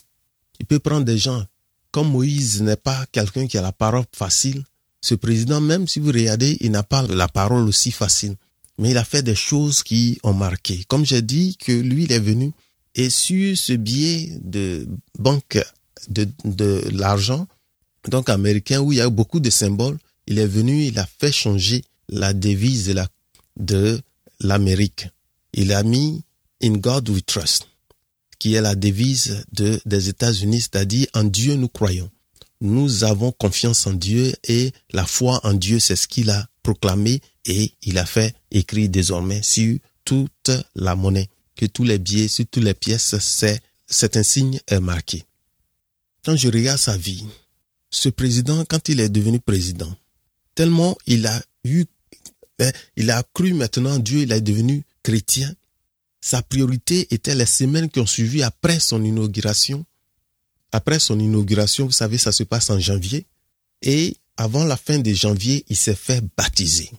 Il 0.58 0.66
peut 0.66 0.78
prendre 0.78 1.04
des 1.04 1.18
gens. 1.18 1.44
Comme 1.90 2.10
Moïse 2.10 2.62
n'est 2.62 2.76
pas 2.76 3.06
quelqu'un 3.12 3.46
qui 3.46 3.56
a 3.56 3.62
la 3.62 3.72
parole 3.72 4.04
facile, 4.12 4.64
ce 5.04 5.14
président, 5.14 5.60
même 5.60 5.86
si 5.86 6.00
vous 6.00 6.12
regardez, 6.12 6.56
il 6.62 6.70
n'a 6.70 6.82
pas 6.82 7.02
la 7.02 7.28
parole 7.28 7.68
aussi 7.68 7.90
facile. 7.90 8.36
Mais 8.78 8.92
il 8.92 8.96
a 8.96 9.04
fait 9.04 9.22
des 9.22 9.34
choses 9.34 9.82
qui 9.82 10.18
ont 10.22 10.32
marqué. 10.32 10.82
Comme 10.88 11.04
j'ai 11.04 11.20
dit 11.20 11.58
que 11.58 11.72
lui, 11.72 12.04
il 12.04 12.12
est 12.12 12.26
venu 12.30 12.52
et 12.94 13.10
sur 13.10 13.54
ce 13.54 13.74
billet 13.74 14.32
de 14.40 14.88
banque 15.18 15.62
de, 16.08 16.26
de 16.46 16.88
l'argent, 16.90 17.46
donc 18.08 18.30
américain, 18.30 18.80
où 18.80 18.92
il 18.92 18.98
y 18.98 19.02
a 19.02 19.10
beaucoup 19.10 19.40
de 19.40 19.50
symboles, 19.50 19.98
il 20.26 20.38
est 20.38 20.46
venu, 20.46 20.84
il 20.84 20.98
a 20.98 21.06
fait 21.18 21.32
changer 21.32 21.84
la 22.08 22.32
devise 22.32 22.86
de 22.86 22.94
la, 22.94 23.06
de 23.58 24.00
l'Amérique. 24.40 25.08
Il 25.52 25.74
a 25.74 25.82
mis 25.82 26.22
In 26.62 26.78
God 26.78 27.10
we 27.10 27.22
trust, 27.22 27.68
qui 28.38 28.54
est 28.54 28.62
la 28.62 28.74
devise 28.74 29.44
de, 29.52 29.78
des 29.84 30.08
États-Unis, 30.08 30.62
c'est-à-dire 30.62 31.08
en 31.12 31.24
Dieu 31.24 31.56
nous 31.56 31.68
croyons 31.68 32.10
nous 32.64 33.04
avons 33.04 33.30
confiance 33.30 33.86
en 33.86 33.92
Dieu 33.92 34.32
et 34.42 34.72
la 34.90 35.04
foi 35.04 35.38
en 35.44 35.52
Dieu, 35.52 35.78
c'est 35.78 35.96
ce 35.96 36.08
qu'il 36.08 36.30
a 36.30 36.48
proclamé 36.62 37.20
et 37.44 37.72
il 37.82 37.98
a 37.98 38.06
fait 38.06 38.34
écrire 38.50 38.88
désormais 38.88 39.42
sur 39.42 39.78
toute 40.06 40.50
la 40.74 40.96
monnaie, 40.96 41.28
que 41.56 41.66
tous 41.66 41.84
les 41.84 41.98
billets, 41.98 42.26
sur 42.26 42.46
toutes 42.46 42.64
les 42.64 42.72
pièces, 42.72 43.18
c'est, 43.18 43.60
cet 43.86 44.16
insigne 44.16 44.60
est 44.66 44.80
marqué. 44.80 45.24
Quand 46.24 46.36
je 46.36 46.48
regarde 46.48 46.78
sa 46.78 46.96
vie, 46.96 47.26
ce 47.90 48.08
président, 48.08 48.64
quand 48.64 48.88
il 48.88 48.98
est 49.00 49.10
devenu 49.10 49.40
président, 49.40 49.94
tellement 50.54 50.96
il 51.06 51.26
a 51.26 51.42
eu, 51.64 51.84
hein, 52.60 52.70
il 52.96 53.10
a 53.10 53.22
cru 53.34 53.52
maintenant 53.52 53.98
Dieu, 53.98 54.22
il 54.22 54.32
est 54.32 54.40
devenu 54.40 54.84
chrétien. 55.02 55.54
Sa 56.22 56.40
priorité 56.40 57.08
était 57.12 57.34
les 57.34 57.44
semaines 57.44 57.90
qui 57.90 58.00
ont 58.00 58.06
suivi 58.06 58.42
après 58.42 58.80
son 58.80 59.04
inauguration 59.04 59.84
après 60.74 60.98
son 60.98 61.20
inauguration, 61.20 61.86
vous 61.86 61.92
savez, 61.92 62.18
ça 62.18 62.32
se 62.32 62.42
passe 62.42 62.68
en 62.68 62.80
janvier. 62.80 63.26
Et 63.80 64.16
avant 64.36 64.64
la 64.64 64.76
fin 64.76 64.98
de 64.98 65.12
janvier, 65.12 65.64
il 65.68 65.76
s'est 65.76 65.94
fait 65.94 66.20
baptiser. 66.36 66.90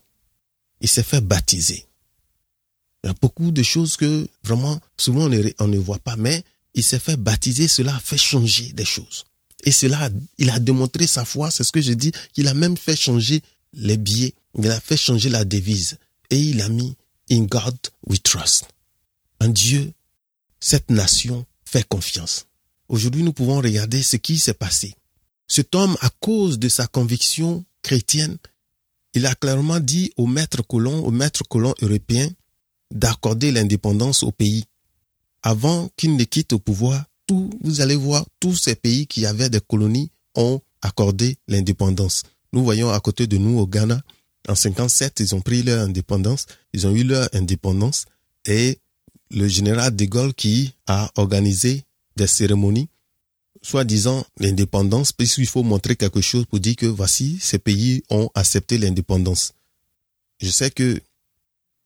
Il 0.80 0.88
s'est 0.88 1.04
fait 1.04 1.20
baptiser. 1.20 1.86
Il 3.04 3.08
y 3.08 3.10
a 3.10 3.16
beaucoup 3.22 3.52
de 3.52 3.64
choses 3.64 3.98
que 3.98 4.30
vraiment, 4.46 4.80
souvent 4.96 5.30
on 5.60 5.68
ne, 5.68 5.78
voit 5.78 6.00
pas, 6.00 6.16
mais 6.16 6.42
il 6.74 6.86
s'est 6.86 7.00
fait 7.00 7.18
baptiser, 7.18 7.68
cela 7.68 7.94
a 7.94 8.00
fait 8.00 8.18
changer 8.18 8.72
des 8.72 8.86
choses. 8.86 9.26
Et 9.66 9.72
cela, 9.72 10.10
il 10.38 10.50
a 10.52 10.60
démontré 10.60 11.06
sa 11.06 11.26
foi, 11.26 11.52
c'est 11.52 11.66
ce 11.66 11.74
que 11.74 11.82
je 11.82 11.92
dis, 11.92 12.14
qu'il 12.32 12.48
a 12.48 12.54
même 12.54 12.78
fait 12.78 12.96
changer 12.96 13.42
les 13.74 13.98
billets, 13.98 14.36
il 14.58 14.72
a 14.72 14.80
fait 14.80 14.96
changer 14.96 15.28
la 15.28 15.44
devise. 15.44 15.98
Et 16.30 16.40
il 16.40 16.62
a 16.62 16.70
mis 16.70 16.96
In 17.30 17.44
God 17.44 17.78
we 18.08 18.24
trust. 18.24 18.68
En 19.42 19.50
Dieu, 19.50 19.92
cette 20.62 20.90
nation 20.90 21.46
fait 21.66 21.86
confiance. 21.86 22.46
Aujourd'hui, 22.88 23.24
nous 23.24 23.34
pouvons 23.34 23.58
regarder 23.62 24.02
ce 24.04 24.16
qui 24.18 24.38
s'est 24.38 24.54
passé. 24.54 24.94
Cet 25.48 25.76
homme, 25.76 25.96
à 26.02 26.10
cause 26.20 26.60
de 26.60 26.70
sa 26.70 26.88
conviction 26.88 27.66
chrétienne, 27.82 28.38
il 29.14 29.26
a 29.26 29.36
clairement 29.36 29.80
dit 29.80 30.12
au 30.18 30.28
maître 30.28 30.62
colon, 30.62 31.04
au 31.06 31.12
maître 31.12 31.44
colon 31.48 31.74
européen, 31.82 32.30
d'accorder 32.92 33.52
l'indépendance 33.52 34.24
au 34.24 34.32
pays. 34.32 34.66
Avant 35.42 35.90
qu'il 35.96 36.16
ne 36.16 36.24
quitte 36.24 36.54
au 36.54 36.60
pouvoir, 36.60 37.06
vous 37.30 37.82
allez 37.82 37.96
voir, 37.96 38.26
tous 38.40 38.56
ces 38.56 38.76
pays 38.76 39.08
qui 39.08 39.26
avaient 39.26 39.50
des 39.50 39.62
colonies 39.62 40.12
ont 40.36 40.62
accordé 40.82 41.38
l'indépendance. 41.48 42.24
Nous 42.54 42.64
voyons 42.64 42.90
à 42.90 43.00
côté 43.00 43.26
de 43.26 43.38
nous 43.38 43.58
au 43.58 43.66
Ghana, 43.68 44.02
en 44.48 44.56
57, 44.56 45.22
ils 45.22 45.34
ont 45.34 45.42
pris 45.42 45.64
leur 45.64 45.82
indépendance, 45.84 46.46
ils 46.74 46.86
ont 46.86 46.96
eu 46.96 47.04
leur 47.04 47.28
indépendance 47.34 48.06
et 48.46 48.80
le 49.32 49.48
général 49.48 49.96
de 49.96 50.06
Gaulle 50.06 50.34
qui 50.36 50.74
a 50.86 51.10
organisé 51.16 51.84
des 52.16 52.28
cérémonies, 52.28 52.90
soi-disant 53.62 54.26
l'indépendance, 54.40 55.12
puisqu'il 55.12 55.48
faut 55.48 55.64
montrer 55.64 55.96
quelque 55.96 56.22
chose 56.22 56.46
pour 56.46 56.60
dire 56.60 56.76
que 56.76 56.86
voici, 56.86 57.38
ces 57.42 57.60
pays 57.60 58.04
ont 58.10 58.30
accepté 58.36 58.78
l'indépendance. 58.78 59.54
Je 60.40 60.50
sais 60.50 60.72
que 60.72 61.02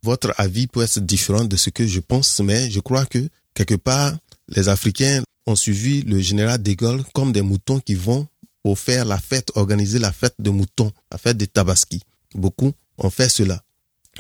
votre 0.04 0.34
avis 0.38 0.68
peut 0.68 0.82
être 0.82 1.00
différent 1.00 1.46
de 1.46 1.56
ce 1.56 1.70
que 1.70 1.86
je 1.86 2.00
pense, 2.00 2.40
mais 2.40 2.70
je 2.70 2.80
crois 2.80 3.06
que 3.06 3.30
quelque 3.54 3.76
part, 3.76 4.18
les 4.48 4.70
Africains 4.70 5.24
ont 5.46 5.56
suivi 5.56 6.02
le 6.04 6.20
général 6.20 6.62
de 6.62 6.74
Gaulle 6.74 7.04
comme 7.14 7.32
des 7.32 7.42
moutons 7.42 7.80
qui 7.80 7.96
vont 7.96 8.28
pour 8.64 8.78
faire 8.78 9.06
la 9.06 9.18
fête, 9.18 9.52
organiser 9.56 10.00
la 10.00 10.12
fête 10.12 10.36
de 10.40 10.50
moutons, 10.50 10.92
la 11.12 11.18
fête 11.18 11.38
des 11.38 11.48
Tabaski. 11.48 12.02
Beaucoup 12.36 12.74
ont 12.98 13.10
fait 13.10 13.30
cela. 13.30 13.64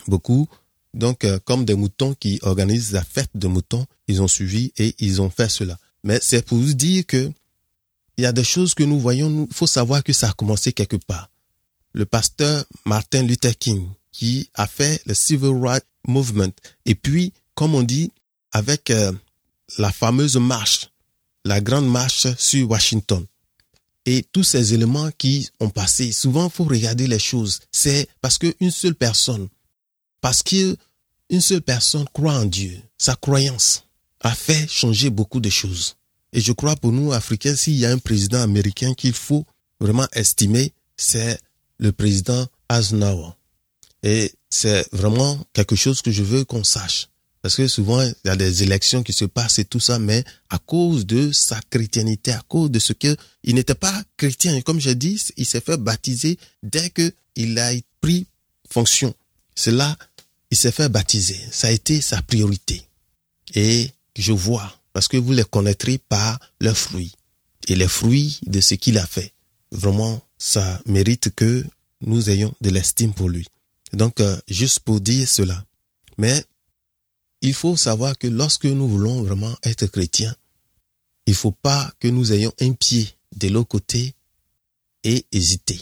Beaucoup, 0.08 0.48
donc, 0.94 1.24
euh, 1.24 1.40
comme 1.44 1.66
des 1.66 1.76
moutons 1.76 2.14
qui 2.14 2.40
organisent 2.42 2.94
la 2.94 3.04
fête 3.04 3.30
de 3.36 3.48
moutons, 3.48 3.86
ils 4.08 4.22
ont 4.22 4.28
suivi 4.28 4.72
et 4.78 4.96
ils 5.00 5.22
ont 5.22 5.30
fait 5.30 5.50
cela. 5.50 5.78
Mais 6.04 6.20
c'est 6.22 6.46
pour 6.46 6.58
vous 6.58 6.74
dire 6.74 7.06
que 7.06 7.32
il 8.18 8.24
y 8.24 8.26
a 8.26 8.32
des 8.34 8.44
choses 8.44 8.74
que 8.74 8.84
nous 8.84 9.00
voyons, 9.00 9.48
il 9.50 9.56
faut 9.56 9.68
savoir 9.68 10.04
que 10.04 10.12
ça 10.12 10.30
a 10.30 10.34
commencé 10.34 10.74
quelque 10.74 10.98
part. 10.98 11.30
le 11.94 12.06
pasteur 12.06 12.66
Martin 12.86 13.24
Luther 13.24 13.58
King 13.58 13.88
qui 14.12 14.50
a 14.54 14.68
fait 14.68 15.02
le 15.06 15.14
Civil 15.14 15.54
Rights 15.62 15.86
Movement. 16.08 16.54
Et 16.86 16.96
puis, 16.96 17.34
comme 17.56 17.76
on 17.76 17.84
dit, 17.84 18.12
avec 18.52 18.90
euh, 18.90 19.12
la 19.78 19.92
fameuse 19.92 20.38
marche, 20.38 20.90
la 21.46 21.62
grande 21.62 21.90
marche 21.90 22.28
sur 22.38 22.70
Washington. 22.70 23.26
Et 24.06 24.26
tous 24.32 24.44
ces 24.44 24.74
éléments 24.74 25.12
qui 25.18 25.50
ont 25.60 25.70
passé, 25.70 26.12
souvent 26.12 26.46
il 26.48 26.52
faut 26.52 26.64
regarder 26.64 27.08
les 27.08 27.20
choses. 27.20 27.60
C'est 27.72 28.08
parce 28.22 28.38
qu'une 28.38 28.72
seule 28.72 28.96
personne, 28.96 29.48
parce 30.22 30.42
qu'une 30.42 30.78
seule 31.40 31.62
personne 31.62 32.06
croit 32.14 32.34
en 32.34 32.46
Dieu, 32.46 32.82
sa 32.98 33.16
croyance 33.16 33.84
a 34.22 34.34
fait 34.36 34.68
changer 34.70 35.10
beaucoup 35.10 35.40
de 35.40 35.50
choses. 35.50 35.96
Et 36.34 36.42
je 36.42 36.52
crois 36.52 36.76
pour 36.76 36.92
nous, 36.92 37.12
Africains, 37.12 37.56
s'il 37.56 37.76
y 37.76 37.86
a 37.86 37.92
un 37.92 37.98
président 37.98 38.42
américain 38.42 38.94
qu'il 38.94 39.14
faut 39.14 39.46
vraiment 39.80 40.08
estimer, 40.14 40.74
c'est 40.98 41.40
le 41.80 41.92
président 41.92 42.46
Eisenhower. 42.70 43.32
Et 44.04 44.32
c'est 44.50 44.88
vraiment 44.94 45.40
quelque 45.54 45.76
chose 45.76 46.02
que 46.02 46.12
je 46.12 46.24
veux 46.24 46.46
qu'on 46.46 46.64
sache. 46.64 47.08
Parce 47.42 47.56
que 47.56 47.68
souvent, 47.68 48.02
il 48.02 48.16
y 48.26 48.30
a 48.30 48.36
des 48.36 48.64
élections 48.64 49.02
qui 49.02 49.14
se 49.14 49.24
passent 49.24 49.60
et 49.60 49.66
tout 49.66 49.80
ça, 49.80 49.98
mais 49.98 50.26
à 50.50 50.58
cause 50.58 51.06
de 51.06 51.32
sa 51.32 51.60
chrétienté, 51.70 52.32
à 52.32 52.42
cause 52.48 52.70
de 52.70 52.80
ce 52.80 52.92
que 52.92 53.16
il 53.44 53.56
n'était 53.56 53.76
pas 53.76 54.04
chrétien. 54.18 54.56
Et 54.56 54.62
comme 54.62 54.80
j'ai 54.80 54.96
dit, 54.96 55.22
il 55.38 55.46
s'est 55.46 55.62
fait 55.62 55.78
baptiser 55.78 56.38
dès 56.64 56.90
que 56.90 57.14
il 57.36 57.58
a 57.58 57.72
pris 58.02 58.28
fonction. 58.70 59.14
C'est 59.56 59.72
là, 59.72 59.98
il 60.52 60.58
s'est 60.58 60.72
fait 60.72 60.90
baptiser. 60.90 61.40
Ça 61.52 61.68
a 61.68 61.72
été 61.72 62.02
sa 62.02 62.22
priorité. 62.22 62.84
Et 63.56 63.90
je 64.18 64.32
vois, 64.32 64.82
parce 64.94 65.08
que 65.08 65.18
vous 65.18 65.34
les 65.34 65.44
connaîtrez 65.44 65.98
par 65.98 66.40
leurs 66.60 66.78
fruits. 66.78 67.14
Et 67.68 67.76
les 67.76 67.88
fruits 67.88 68.40
de 68.46 68.62
ce 68.62 68.76
qu'il 68.76 68.98
a 68.98 69.06
fait. 69.06 69.34
Vraiment, 69.72 70.22
ça 70.38 70.82
mérite 70.86 71.34
que 71.36 71.66
nous 72.02 72.30
ayons 72.30 72.54
de 72.62 72.70
l'estime 72.70 73.14
pour 73.14 73.30
lui. 73.30 73.48
Donc, 73.94 74.20
euh, 74.20 74.38
juste 74.48 74.80
pour 74.80 75.02
dire 75.02 75.28
cela. 75.28 75.66
Mais 76.18 76.44
il 77.42 77.54
faut 77.54 77.76
savoir 77.76 78.18
que 78.18 78.28
lorsque 78.28 78.66
nous 78.66 78.88
voulons 78.88 79.24
vraiment 79.24 79.56
être 79.64 79.88
chrétiens, 79.88 80.36
il 81.26 81.36
faut 81.36 81.52
pas 81.52 81.92
que 82.00 82.08
nous 82.08 82.34
ayons 82.34 82.54
un 82.60 82.74
pied 82.74 83.08
de 83.36 83.50
l'autre 83.50 83.70
côté 83.70 84.14
et 85.04 85.26
hésiter. 85.32 85.80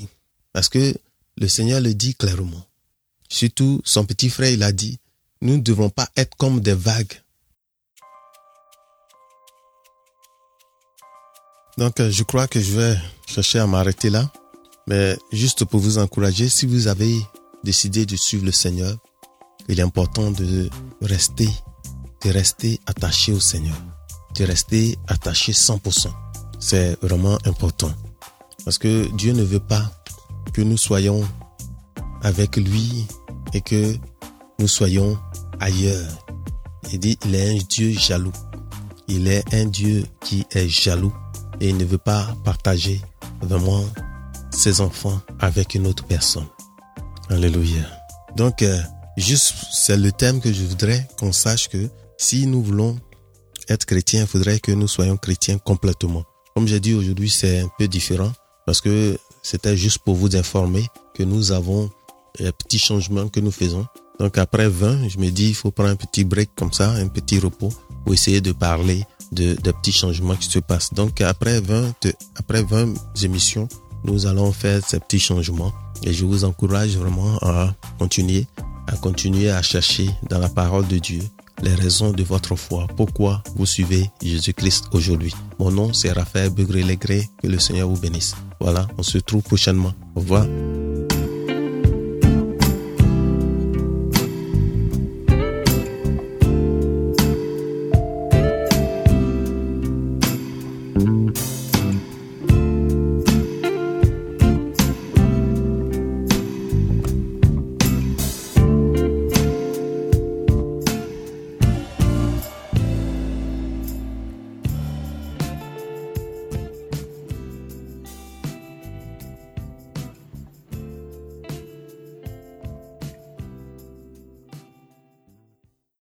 Parce 0.53 0.69
que 0.69 0.93
le 1.37 1.47
Seigneur 1.47 1.81
le 1.81 1.93
dit 1.93 2.15
clairement. 2.15 2.65
Surtout, 3.29 3.81
son 3.83 4.05
petit 4.05 4.29
frère, 4.29 4.51
il 4.51 4.63
a 4.63 4.71
dit, 4.71 4.99
nous 5.41 5.57
ne 5.57 5.61
devons 5.61 5.89
pas 5.89 6.09
être 6.15 6.35
comme 6.37 6.59
des 6.59 6.73
vagues. 6.73 7.21
Donc, 11.77 12.01
je 12.01 12.23
crois 12.23 12.47
que 12.47 12.59
je 12.59 12.75
vais 12.75 12.97
chercher 13.27 13.59
à 13.59 13.67
m'arrêter 13.67 14.09
là. 14.09 14.31
Mais 14.87 15.17
juste 15.31 15.65
pour 15.65 15.79
vous 15.79 15.99
encourager, 15.99 16.49
si 16.49 16.65
vous 16.65 16.87
avez 16.87 17.15
décidé 17.63 18.05
de 18.05 18.15
suivre 18.15 18.45
le 18.45 18.51
Seigneur, 18.51 18.95
il 19.67 19.79
est 19.79 19.83
important 19.83 20.31
de 20.31 20.69
rester, 21.01 21.49
de 22.23 22.31
rester 22.31 22.79
attaché 22.87 23.31
au 23.31 23.39
Seigneur, 23.39 23.75
de 24.35 24.45
rester 24.45 24.97
attaché 25.07 25.51
100%. 25.51 26.07
C'est 26.59 26.97
vraiment 27.01 27.37
important. 27.45 27.91
Parce 28.65 28.77
que 28.77 29.07
Dieu 29.15 29.33
ne 29.33 29.43
veut 29.43 29.59
pas 29.59 29.91
que 30.53 30.61
nous 30.61 30.77
soyons 30.77 31.27
avec 32.23 32.55
lui 32.55 33.05
et 33.53 33.61
que 33.61 33.95
nous 34.57 34.67
soyons 34.67 35.19
ailleurs. 35.59 36.09
Il 36.91 36.99
dit, 36.99 37.19
il 37.25 37.35
est 37.35 37.59
un 37.59 37.61
Dieu 37.69 37.91
jaloux. 37.91 38.33
Il 39.07 39.27
est 39.27 39.53
un 39.53 39.65
Dieu 39.65 40.05
qui 40.21 40.45
est 40.51 40.67
jaloux 40.67 41.13
et 41.59 41.69
il 41.69 41.77
ne 41.77 41.85
veut 41.85 41.97
pas 41.97 42.27
partager 42.43 43.01
vraiment 43.41 43.83
ses 44.51 44.81
enfants 44.81 45.19
avec 45.39 45.75
une 45.75 45.87
autre 45.87 46.05
personne. 46.05 46.47
Alléluia. 47.29 47.83
Donc, 48.35 48.61
euh, 48.61 48.79
juste, 49.17 49.53
c'est 49.71 49.97
le 49.97 50.11
thème 50.11 50.39
que 50.39 50.51
je 50.51 50.63
voudrais 50.63 51.07
qu'on 51.17 51.31
sache 51.31 51.69
que 51.69 51.89
si 52.17 52.47
nous 52.47 52.63
voulons 52.63 52.97
être 53.69 53.85
chrétiens, 53.85 54.21
il 54.21 54.27
faudrait 54.27 54.59
que 54.59 54.71
nous 54.71 54.87
soyons 54.87 55.17
chrétiens 55.17 55.57
complètement. 55.57 56.23
Comme 56.55 56.67
j'ai 56.67 56.79
dit 56.79 56.93
aujourd'hui, 56.93 57.29
c'est 57.29 57.59
un 57.59 57.69
peu 57.77 57.87
différent 57.87 58.31
parce 58.65 58.81
que 58.81 59.17
c'était 59.43 59.77
juste 59.77 59.99
pour 59.99 60.15
vous 60.15 60.35
informer 60.35 60.85
que 61.13 61.23
nous 61.23 61.51
avons 61.51 61.89
un 62.39 62.51
petit 62.51 62.79
changement 62.79 63.27
que 63.27 63.39
nous 63.39 63.51
faisons. 63.51 63.85
Donc 64.19 64.37
après 64.37 64.67
20, 64.67 65.09
je 65.09 65.19
me 65.19 65.29
dis, 65.29 65.49
il 65.49 65.55
faut 65.55 65.71
prendre 65.71 65.89
un 65.89 65.95
petit 65.95 66.23
break 66.23 66.51
comme 66.55 66.73
ça, 66.73 66.91
un 66.91 67.07
petit 67.07 67.39
repos 67.39 67.71
pour 68.03 68.13
essayer 68.13 68.41
de 68.41 68.51
parler 68.51 69.03
de, 69.31 69.55
petits 69.55 69.91
changements 69.91 70.35
qui 70.35 70.49
se 70.49 70.59
passent. 70.59 70.93
Donc 70.93 71.21
après 71.21 71.59
20, 71.61 71.93
après 72.35 72.63
20 72.63 72.93
émissions, 73.23 73.67
nous 74.03 74.25
allons 74.25 74.51
faire 74.51 74.81
ces 74.85 74.99
petits 74.99 75.19
changements 75.19 75.73
et 76.03 76.13
je 76.13 76.25
vous 76.25 76.43
encourage 76.43 76.97
vraiment 76.97 77.37
à 77.41 77.73
continuer, 77.97 78.45
à 78.87 78.95
continuer 78.95 79.49
à 79.49 79.61
chercher 79.61 80.09
dans 80.29 80.39
la 80.39 80.49
parole 80.49 80.87
de 80.87 80.97
Dieu 80.97 81.21
les 81.63 81.73
raisons 81.73 82.11
de 82.11 82.23
votre 82.23 82.55
foi. 82.55 82.87
Pourquoi 82.95 83.41
vous 83.55 83.65
suivez 83.65 84.09
Jésus-Christ 84.21 84.85
aujourd'hui? 84.91 85.33
Mon 85.59 85.71
nom 85.71 85.93
c'est 85.93 86.11
Raphaël 86.11 86.49
Begré-Légré. 86.51 87.27
Que 87.41 87.47
le 87.47 87.59
Seigneur 87.59 87.89
vous 87.89 87.99
bénisse. 87.99 88.35
Voilà, 88.59 88.87
on 88.97 89.03
se 89.03 89.17
trouve 89.17 89.41
prochainement. 89.41 89.93
Au 90.15 90.19
revoir. 90.19 90.45